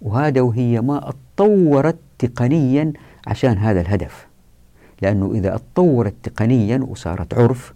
[0.02, 2.94] وهذا وهي ما اتطورت تقنيا
[3.28, 4.28] عشان هذا الهدف.
[5.02, 7.74] لأنه إذا اتطورت تقنيا وصارت عرف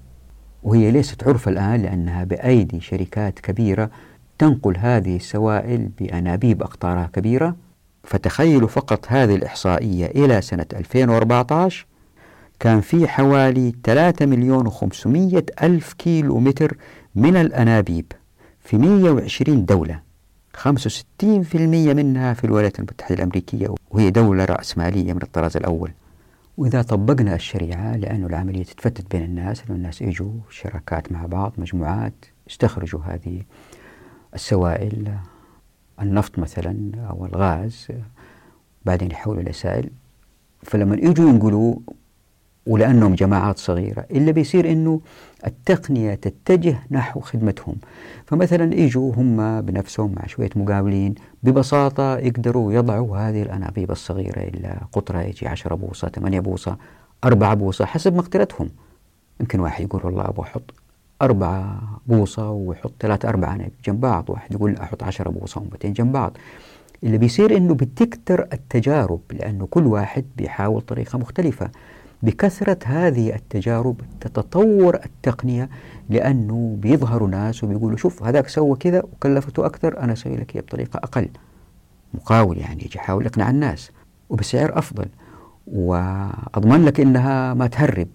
[0.63, 3.89] وهي ليست عرف الآن لأنها بأيدي شركات كبيرة
[4.37, 7.55] تنقل هذه السوائل بأنابيب أقطارها كبيرة
[8.03, 11.85] فتخيلوا فقط هذه الإحصائية إلى سنة 2014
[12.59, 16.77] كان في حوالي 3 مليون و500 ألف كيلو متر
[17.15, 18.11] من الأنابيب.
[18.63, 19.99] في 120 دولة.
[20.57, 20.73] 65%
[21.93, 25.91] منها في الولايات المتحدة الأمريكية وهي دولة رأسمالية من الطراز الأول.
[26.57, 32.13] وإذا طبقنا الشريعة لأنه العملية تتفتت بين الناس أنه الناس يجوا شراكات مع بعض مجموعات
[32.47, 33.41] يستخرجوا هذه
[34.33, 35.15] السوائل
[36.01, 37.87] النفط مثلا أو الغاز
[38.85, 39.89] بعدين يحولوا إلى سائل.
[40.63, 41.75] فلما يجوا ينقلوا
[42.67, 45.01] ولأنهم جماعات صغيرة إلا بيصير أنه
[45.47, 47.75] التقنية تتجه نحو خدمتهم.
[48.25, 55.21] فمثلا يجوا هم بنفسهم مع شوية مقاولين ببساطة يقدروا يضعوا هذه الأنابيب الصغيرة إلى قطرة
[55.21, 56.77] يجي 10 بوصة 8 بوصة
[57.23, 58.69] 4 بوصة حسب مقدرتهم.
[59.39, 60.73] يمكن واحد يقول والله أبغى أحط
[61.21, 66.11] أربعة بوصة ويحط ثلاثة أربعة أنابيب جنب بعض واحد يقول أحط 10 بوصة ومتين جنب
[66.11, 66.37] بعض.
[67.03, 71.69] اللي بيصير إنه بتكتر التجارب لأنه كل واحد بيحاول طريقة مختلفة.
[72.23, 75.69] بكثرة هذه التجارب تتطور التقنية
[76.09, 81.29] لأنه بيظهروا ناس وبيقولوا شوف هذاك سوى كذا وكلفته أكثر أنا أسوي لك بطريقة أقل.
[82.13, 83.91] مقاول يعني يجي يحاول يقنع الناس
[84.29, 85.05] وبسعر أفضل.
[85.67, 88.07] وأضمن لك إنها ما تهرب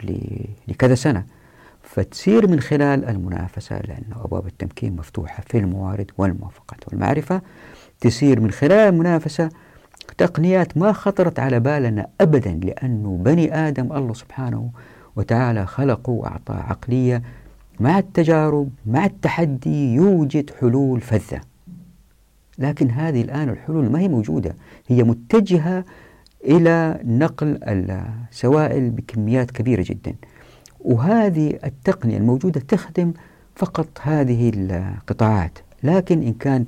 [0.68, 1.24] لكذا سنة.
[1.82, 7.42] فتصير من خلال المنافسة لأن أبواب التمكين مفتوحة في الموارد والموافقات والمعرفة.
[8.00, 9.48] تسير من خلال المنافسة
[10.18, 14.70] تقنيات ما خطرت على بالنا أبدا لأنه بني آدم الله سبحانه
[15.16, 17.22] وتعالى خلقه وأعطاه عقلية.
[17.80, 21.40] مع التجارب مع التحدي يوجد حلول فذة.
[22.58, 24.56] لكن هذه الآن الحلول ما هي موجودة.
[24.88, 25.84] هي متجهة
[26.44, 30.14] إلى نقل السوائل بكميات كبيرة جدا.
[30.80, 33.12] وهذه التقنية الموجودة تخدم
[33.54, 35.58] فقط هذه القطاعات.
[35.82, 36.64] لكن إن كان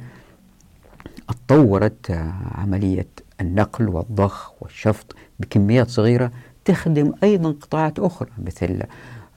[1.28, 2.10] اتطورت
[2.54, 3.06] عملية
[3.40, 6.32] النقل والضخ والشفط بكميات صغيرة
[6.64, 8.82] تخدم أيضا قطاعات أخرى مثل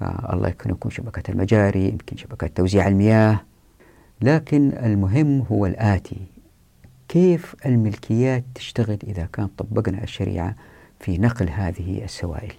[0.01, 3.39] آه الله يكرمكم شبكة المجاري يمكن شبكة توزيع المياه.
[4.21, 6.17] لكن المهم هو الآتي
[7.07, 10.55] كيف الملكيات تشتغل إذا كان طبقنا الشريعة
[10.99, 12.53] في نقل هذه السوائل؟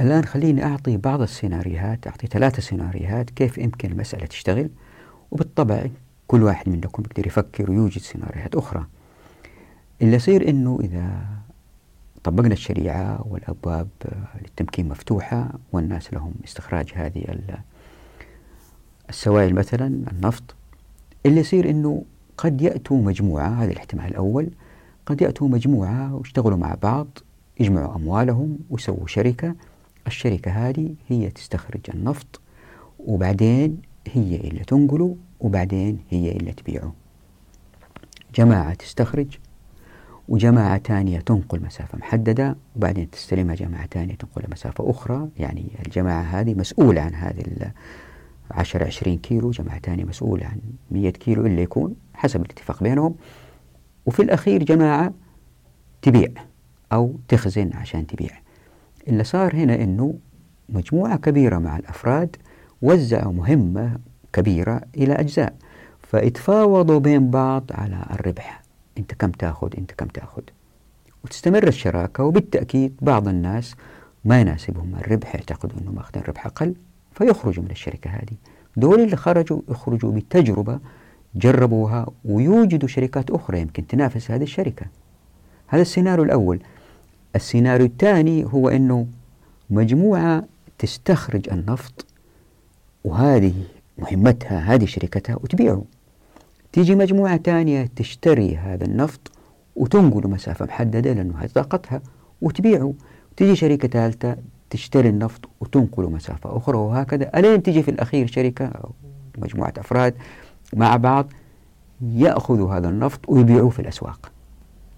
[0.00, 4.70] الآن خليني أعطي بعض السيناريوهات أعطي ثلاثة سيناريوهات كيف يمكن المسألة تشتغل.
[5.30, 5.86] وبالطبع
[6.26, 8.86] كل واحد منكم يقدر يفكر ويوجد سيناريوهات أخرى.
[10.02, 11.26] اللي يصير أنه إذا
[12.24, 13.88] طبقنا الشريعة والأبواب
[14.42, 17.38] للتمكين مفتوحة والناس لهم استخراج هذه
[19.08, 20.54] السوائل مثلا النفط
[21.26, 22.04] اللي يصير أنه
[22.36, 24.50] قد يأتوا مجموعة هذا الاحتمال الأول
[25.06, 27.06] قد يأتوا مجموعة ويشتغلوا مع بعض
[27.60, 29.54] يجمعوا أموالهم ويسووا شركة
[30.06, 32.40] الشركة هذه هي تستخرج النفط
[32.98, 33.78] وبعدين
[34.12, 36.94] هي اللي تنقله وبعدين هي اللي تبيعه.
[38.34, 39.38] جماعة تستخرج
[40.28, 45.28] وجماعة ثانية تنقل مسافة محددة وبعدين تستلمها جماعة ثانية تنقل مسافة أخرى.
[45.38, 47.44] يعني الجماعة هذه مسؤولة عن هذه
[48.50, 50.58] العشرة عشرين كيلو جماعة ثانية مسؤولة عن
[50.90, 53.14] مية كيلو إلا يكون حسب الاتفاق بينهم.
[54.06, 55.12] وفي الأخير جماعة
[56.02, 56.28] تبيع
[56.92, 58.30] أو تخزن عشان تبيع.
[59.08, 60.14] اللي صار هنا أنه
[60.68, 62.36] مجموعة كبيرة مع الأفراد
[62.82, 63.98] وزعوا مهمة
[64.32, 65.54] كبيرة إلى أجزاء
[66.02, 68.65] فيتفاوضوا بين بعض على الربح.
[68.98, 70.42] أنت كم تأخذ أنت كم تأخذ.
[71.24, 73.74] وتستمر الشراكة وبالتأكيد بعض الناس
[74.24, 76.74] ما يناسبهم الربح يعتقدوا أنهم ماخذين ربح أقل
[77.12, 78.36] فيخرجوا من الشركة هذه.
[78.76, 80.78] دول اللي خرجوا يخرجوا بتجربة
[81.34, 84.86] جربوها ويوجدوا شركات أخرى يمكن تنافس هذه الشركة.
[85.66, 86.60] هذا السيناريو الأول.
[87.36, 89.06] السيناريو الثاني هو أنه
[89.70, 90.44] مجموعة
[90.78, 92.06] تستخرج النفط
[93.04, 93.54] وهذه
[93.98, 95.84] مهمتها هذه شركتها وتبيعه.
[96.76, 99.32] تيجي مجموعة ثانية تشتري هذا النفط
[99.76, 102.00] وتنقله مسافة محددة لأنه هذه طاقتها
[102.42, 102.94] وتبيعه.
[103.36, 104.36] تيجي شركة ثالثة
[104.70, 107.30] تشتري النفط وتنقله مسافة أخرى وهكذا.
[107.38, 108.90] ألين تيجي في الأخير شركة أو
[109.38, 110.14] مجموعة أفراد
[110.74, 111.26] مع بعض
[112.00, 114.32] يأخذوا هذا النفط ويبيعوه في الأسواق.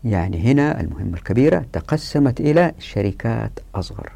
[0.04, 4.12] يعني هنا المهمة الكبيرة تقسمت إلى شركات أصغر.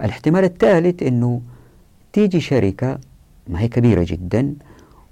[0.00, 1.40] الاحتمال الثالث أنه
[2.12, 2.98] تيجي شركة
[3.48, 4.54] ما هي كبيرة جدا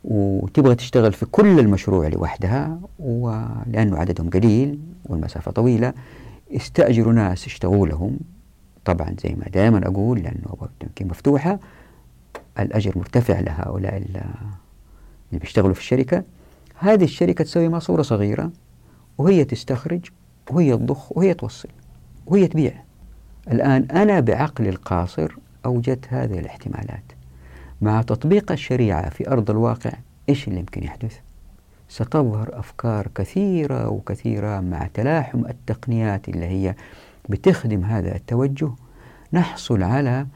[0.05, 5.93] وتبغى تشتغل في كل المشروع لوحدها ولأنه عددهم قليل والمسافة طويلة
[6.57, 8.19] استأجروا ناس يشتغلوا لهم.
[8.85, 11.59] طبعا زي ما دائما أقول لأنه أبواب التمكين مفتوحة
[12.59, 14.25] الأجر مرتفع لهؤلاء اللي
[15.33, 16.25] بيشتغلوا في الشركة.
[16.79, 18.51] هذه الشركة تسوي ماسورة صغيرة
[19.19, 20.01] وهي تستخرج
[20.51, 21.69] وهي تضخ وهي توصل
[22.27, 22.73] وهي تبيع.
[23.53, 25.37] الآن أنا بعقلي القاصر
[25.67, 27.03] أوجدت هذه الاحتمالات.
[27.83, 29.93] مع تطبيق الشريعة في أرض الواقع
[30.29, 31.19] إيش اللي يمكن يحدث؟
[31.89, 36.75] ستظهر أفكار كثيرة وكثيرة مع تلاحم التقنيات اللي هي
[37.29, 38.71] بتخدم هذا التوجه.
[39.33, 40.27] نحصل على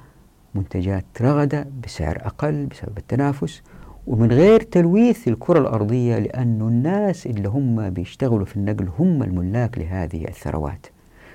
[0.54, 3.62] منتجات رغدة بسعر أقل بسبب التنافس
[4.06, 10.28] ومن غير تلويث الكرة الأرضية لأن الناس اللي هم بيشتغلوا في النقل هم الملاك لهذه
[10.28, 10.86] الثروات.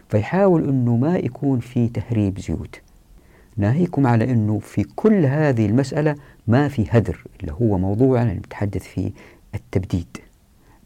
[0.09, 2.81] فيحاول أنه ما يكون في تهريب زيوت.
[3.59, 6.15] ناهيكم على أنه في كل هذه المسألة
[6.47, 9.11] ما في هدر اللي هو موضوعنا نتحدث فيه
[9.55, 10.17] التبديد.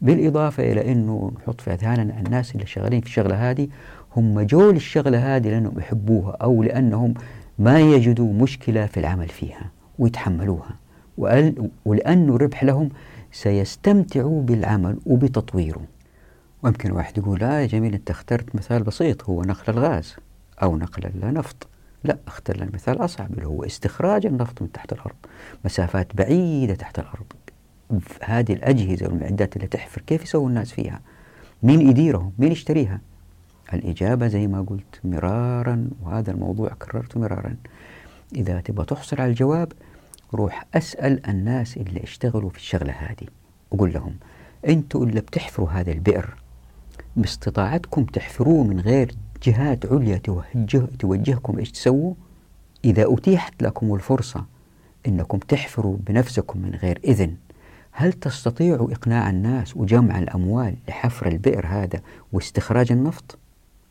[0.02, 3.68] بالإضافة إلى أنه نحط في أذهاننا الناس اللي شغالين في الشغلة هذه
[4.16, 7.14] هم جو للشغلة هذه لأنهم يحبوها أو لأنهم
[7.58, 10.76] ما يجدوا مشكلة في العمل فيها ويتحملوها.
[11.84, 12.88] ولأنه ربح لهم
[13.32, 15.82] سيستمتعوا بالعمل وبتطويره.
[16.62, 20.16] ويمكن واحد يقول لا يا جميل أنت اخترت مثال بسيط هو نقل الغاز
[20.62, 21.66] أو نقل النفط.
[22.04, 25.16] لا اختر لنا مثال أصعب اللي هو استخراج النفط من تحت الأرض
[25.64, 27.26] مسافات بعيدة تحت الأرض.
[28.22, 31.00] هذه الأجهزة والمعدات اللي تحفر كيف يسوي الناس فيها؟
[31.62, 33.00] مين يديرهم؟ مين يشتريها؟
[33.74, 37.56] الإجابة زي ما قلت مرارا وهذا الموضوع كررته مرارا.
[38.34, 39.72] إذا تبغى تحصل على الجواب
[40.34, 43.26] روح أسأل الناس اللي اشتغلوا في الشغلة هذه.
[43.70, 44.16] وقول لهم
[44.68, 46.34] أنتوا اللي بتحفروا هذا البئر
[47.16, 52.14] باستطاعتكم تحفروه من غير جهات عليا توجه توجهكم إيش تسووا؟
[52.84, 54.44] إذا أتيحت لكم الفرصة
[55.06, 57.36] أنكم تحفروا بنفسكم من غير إذن
[57.92, 62.00] هل تستطيعوا إقناع الناس وجمع الأموال لحفر البئر هذا
[62.32, 63.38] واستخراج النفط؟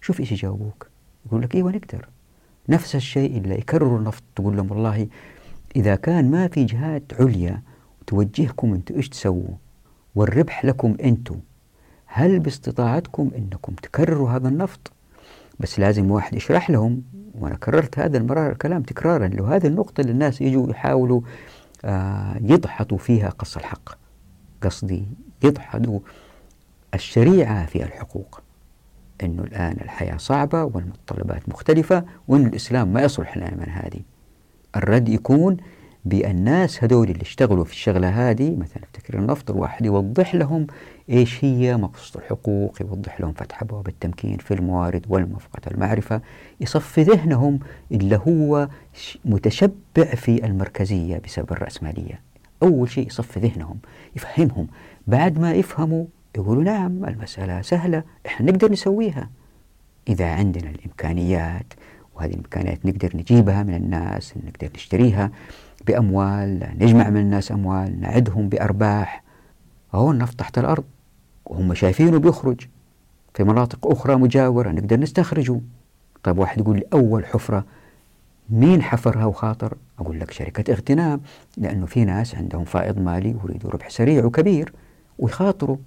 [0.01, 0.87] شوف إيش يجاوبوك
[1.25, 2.07] يقول لك إيوه نقدر.
[2.69, 5.07] نفس الشيء اللي يكرروا النفط تقول لهم والله
[5.75, 7.61] إذا كان ما في جهات عليا
[8.07, 9.55] توجهكم أنتم إيش تسووا؟
[10.15, 11.39] والربح لكم أنتم
[12.05, 14.91] هل باستطاعتكم أنكم تكرروا هذا النفط؟
[15.59, 17.03] بس لازم واحد يشرح لهم
[17.39, 21.21] وأنا كررت هذا المرار الكلام تكرارا لو هذه النقطة اللي الناس يجوا يحاولوا
[21.85, 23.89] آه يضحطوا فيها قص الحق.
[24.61, 25.07] قصدي
[25.43, 25.99] يضحطوا
[26.93, 28.41] الشريعة في الحقوق.
[29.23, 34.01] أنه الآن الحياة صعبة والمتطلبات مختلفة وأن الإسلام ما يصلح لنا من هذه.
[34.75, 35.57] الرد يكون
[36.05, 40.67] بالناس هذول اللي اشتغلوا في الشغلة هذه مثلا افتكر النفط الواحد يوضح لهم
[41.09, 46.21] إيش هي مقصود الحقوق يوضح لهم فتح أبواب التمكين في الموارد والموافقة المعرفة
[46.61, 47.59] يصفي ذهنهم
[47.91, 48.69] اللي هو
[49.25, 52.21] متشبع في المركزية بسبب الرأسمالية.
[52.63, 53.77] أول شيء يصفي ذهنهم
[54.15, 54.67] يفهمهم.
[55.07, 59.29] بعد ما يفهموا يقولوا نعم المسألة سهلة إحنا نقدر نسويها.
[60.07, 61.73] إذا عندنا الإمكانيات
[62.15, 65.31] وهذه الإمكانيات نقدر نجيبها من الناس نقدر نشتريها
[65.87, 69.23] بأموال نجمع من الناس أموال نعدهم بأرباح.
[69.93, 70.83] هو النفط تحت الأرض
[71.45, 72.67] وهم شايفينه بيخرج.
[73.33, 75.59] في مناطق أخرى مجاورة نقدر نستخرجه.
[76.23, 77.65] طيب واحد يقول لي أول حفرة
[78.49, 81.21] مين حفرها وخاطر؟ أقول لك شركة اغتنام
[81.57, 84.73] لأنه في ناس عندهم فائض مالي ويريدوا ربح سريع وكبير
[85.19, 85.77] ويخاطروا.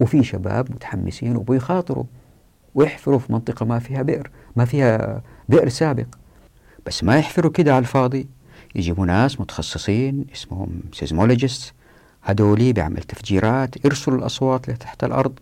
[0.00, 2.04] وفي شباب متحمسين وبيخاطروا
[2.74, 6.06] ويحفروا في منطقة ما فيها بئر ما فيها بئر سابق.
[6.86, 8.28] بس ما يحفروا كده على الفاضي.
[8.74, 11.74] يجيبوا ناس متخصصين اسمهم سيزمولوجيست
[12.22, 15.38] هذولي بيعمل تفجيرات يرسلوا الأصوات اللي تحت الأرض.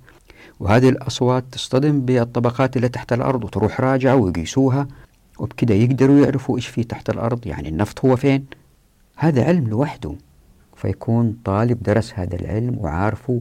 [0.60, 4.88] وهذه الأصوات تصطدم بالطبقات اللي تحت الأرض وتروح راجعة ويقيسوها.
[5.38, 8.46] وبكده يقدروا يعرفوا إيش في تحت الأرض يعني النفط هو فين.
[9.16, 10.14] هذا علم لوحده.
[10.76, 13.40] فيكون طالب درس هذا العلم وعارفه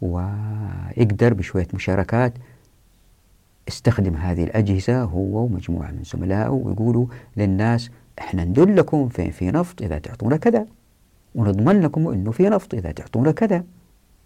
[0.00, 2.34] ويقدر بشوية مشاركات.
[3.68, 7.06] استخدم هذه الأجهزة هو ومجموعة من زملائه ويقولوا
[7.36, 10.66] للناس إحنا ندلكم فين في نفط إذا تعطونا كذا
[11.34, 13.64] ونضمن لكم أنه في نفط إذا تعطونا كذا.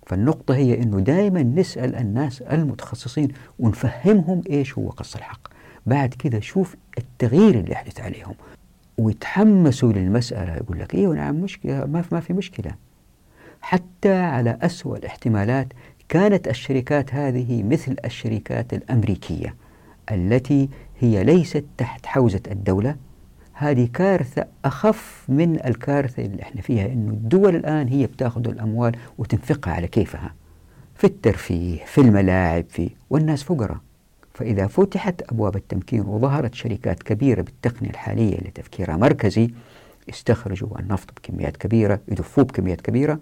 [0.07, 3.29] فالنقطة هي أنه دائما نسأل الناس المتخصصين
[3.59, 5.49] ونفهمهم إيش هو قص الحق.
[5.87, 8.35] بعد كذا شوف التغيير اللي يحدث عليهم.
[8.99, 12.75] ويتحمسوا للمسألة يقول لك أيوه نعم مشكلة ما في ما في مشكلة.
[13.61, 15.67] حتى على أسوأ الاحتمالات
[16.09, 19.55] كانت الشركات هذه مثل الشركات الأمريكية
[20.11, 20.69] التي
[21.01, 22.97] هي ليست تحت حوزة الدولة.
[23.59, 29.73] هذه كارثة أخف من الكارثة اللي إحنا فيها إنه الدول الآن هي بتاخذ الأموال وتنفقها
[29.73, 30.35] على كيفها
[30.95, 33.79] في الترفيه في الملاعب في والناس فقراء.
[34.35, 39.51] فإذا فتحت أبواب التمكين وظهرت شركات كبيرة بالتقنية الحالية اللي تفكيرها مركزي
[40.09, 43.19] يستخرجوا النفط بكميات كبيرة يدفوه بكميات كبيرة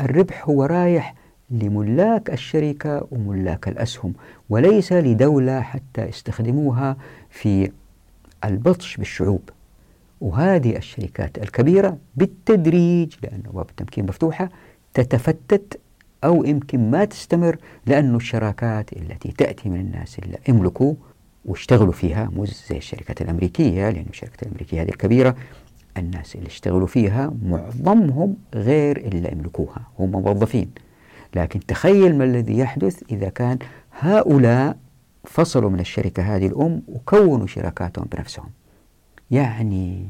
[0.00, 1.14] الربح هو رايح
[1.50, 4.12] لملاك الشركة وملاك الأسهم
[4.50, 6.96] وليس لدولة حتى يستخدموها
[7.30, 7.70] في
[8.44, 9.50] البطش بالشعوب.
[10.20, 14.50] وهذه الشركات الكبيرة بالتدريج لأن أبواب التمكين مفتوحة
[14.94, 15.80] تتفتت
[16.24, 20.94] أو يمكن ما تستمر لأن الشراكات التي تأتي من الناس اللي يملكوا
[21.44, 25.36] واشتغلوا فيها مو زي الشركات الأمريكية لأن الشركات الأمريكية هذه الكبيرة
[25.96, 30.70] الناس اللي اشتغلوا فيها معظمهم غير اللي يملكوها هم موظفين.
[31.36, 33.58] لكن تخيل ما الذي يحدث إذا كان
[34.00, 34.76] هؤلاء
[35.30, 38.50] فصلوا من الشركة هذه الأم وكونوا شراكاتهم بنفسهم.
[39.30, 40.06] يعني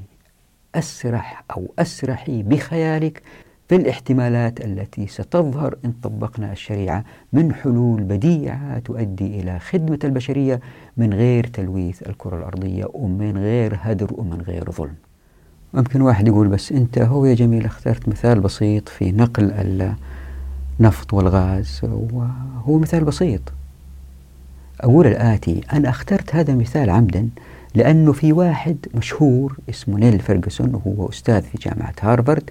[0.75, 3.23] أسرح أو أسرحي بخيالك
[3.69, 10.61] في الاحتمالات التي ستظهر إن طبقنا الشريعة من حلول بديعة تؤدي إلى خدمة البشرية
[10.97, 14.95] من غير تلويث الكرة الأرضية ومن غير هدر ومن غير ظلم.
[15.75, 19.53] ممكن واحد يقول بس أنت هو يا جميل اخترت مثال بسيط في نقل
[20.81, 23.53] النفط والغاز وهو مثال بسيط.
[24.81, 27.29] أقول الآتي أنا اخترت هذا المثال عمدا
[27.75, 32.51] لأنه في واحد مشهور اسمه نيل فيرجسون وهو أستاذ في جامعة هارفارد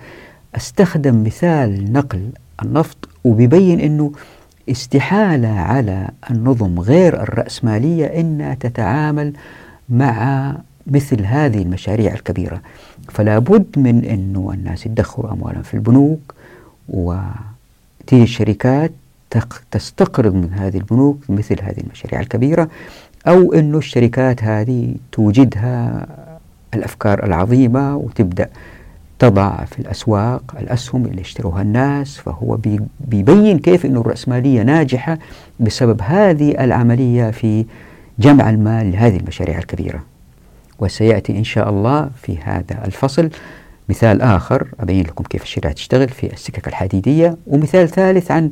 [0.55, 2.29] استخدم مثال نقل
[2.63, 4.11] النفط وبيبين أنه
[4.69, 9.33] استحالة على النظم غير الرأسمالية أنها تتعامل
[9.89, 10.55] مع
[10.87, 12.61] مثل هذه المشاريع الكبيرة.
[13.09, 16.33] فلا بد من أنه الناس يدخروا أموالهم في البنوك
[16.89, 18.91] وتيجي الشركات
[19.71, 22.69] تستقرض من هذه البنوك مثل هذه المشاريع الكبيرة
[23.27, 26.05] أو أنه الشركات هذه توجدها
[26.73, 28.49] الأفكار العظيمة وتبدأ
[29.19, 32.57] تضع في الأسواق الأسهم اللي يشتروها الناس فهو
[32.99, 35.17] بيبين كيف أن الرأسمالية ناجحة
[35.59, 37.65] بسبب هذه العملية في
[38.19, 40.03] جمع المال لهذه المشاريع الكبيرة.
[40.79, 43.29] وسيأتي إن شاء الله في هذا الفصل
[43.89, 48.51] مثال آخر أبين لكم كيف الشريعة تشتغل في السكك الحديدية ومثال ثالث عن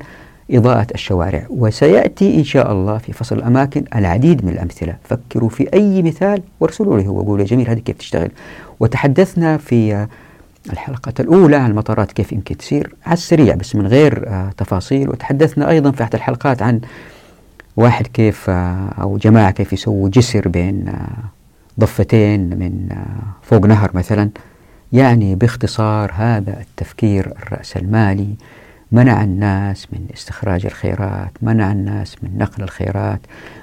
[0.52, 1.46] إضاءة الشوارع.
[1.50, 4.96] وسيأتي إن شاء الله في فصل الأماكن العديد من الأمثلة.
[5.04, 8.32] فكروا في أي مثال وارسلوا لي هو يا جميل هذه كيف تشتغل.
[8.80, 10.08] وتحدثنا في
[10.74, 15.10] الحلقة الأولى عن المطارات كيف يمكن تصير على السريع بس من غير آه تفاصيل.
[15.10, 16.82] وتحدثنا أيضا في أحد الحلقات عن
[17.78, 21.24] واحد كيف آه أو جماعة كيف يسووا جسر بين آه
[21.80, 22.90] ضفتين من
[23.42, 24.30] فوق نهر مثلا.
[24.94, 28.28] يعني باختصار هذا التفكير الرأسمالي
[28.92, 33.20] منع الناس من استخراج الخيرات منع الناس من نقل الخيرات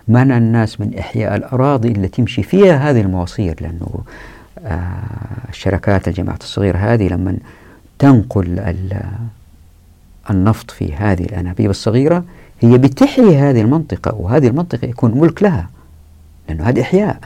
[0.09, 4.05] منع الناس من إحياء الأراضي اللي تمشي فيها هذه المواصير لأنه
[4.65, 7.37] آه الشركات الجماعات الصغيرة هذه لما
[7.99, 8.75] تنقل
[10.31, 12.25] النفط في هذه الأنابيب الصغيرة
[12.61, 15.69] هي بتحيي هذه المنطقة وهذه المنطقة يكون ملك لها
[16.49, 17.19] لأنه هذا إحياء.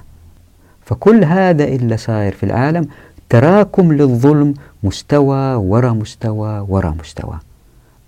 [0.84, 2.88] فكل هذا اللي صاير في العالم
[3.28, 7.38] تراكم للظلم مستوى ورا مستوى ورا مستوى.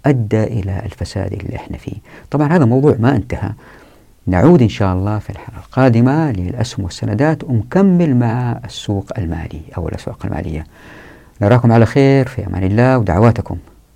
[0.07, 1.97] أدى إلى الفساد اللي إحنا فيه.
[2.31, 3.53] طبعا هذا موضوع ما انتهى.
[4.27, 10.27] نعود إن شاء الله في الحلقة القادمة للأسهم والسندات ونكمل مع السوق المالي أو الأسواق
[10.27, 10.65] المالية.
[11.43, 13.57] نراكم على خير في أمان الله ودعواتكم.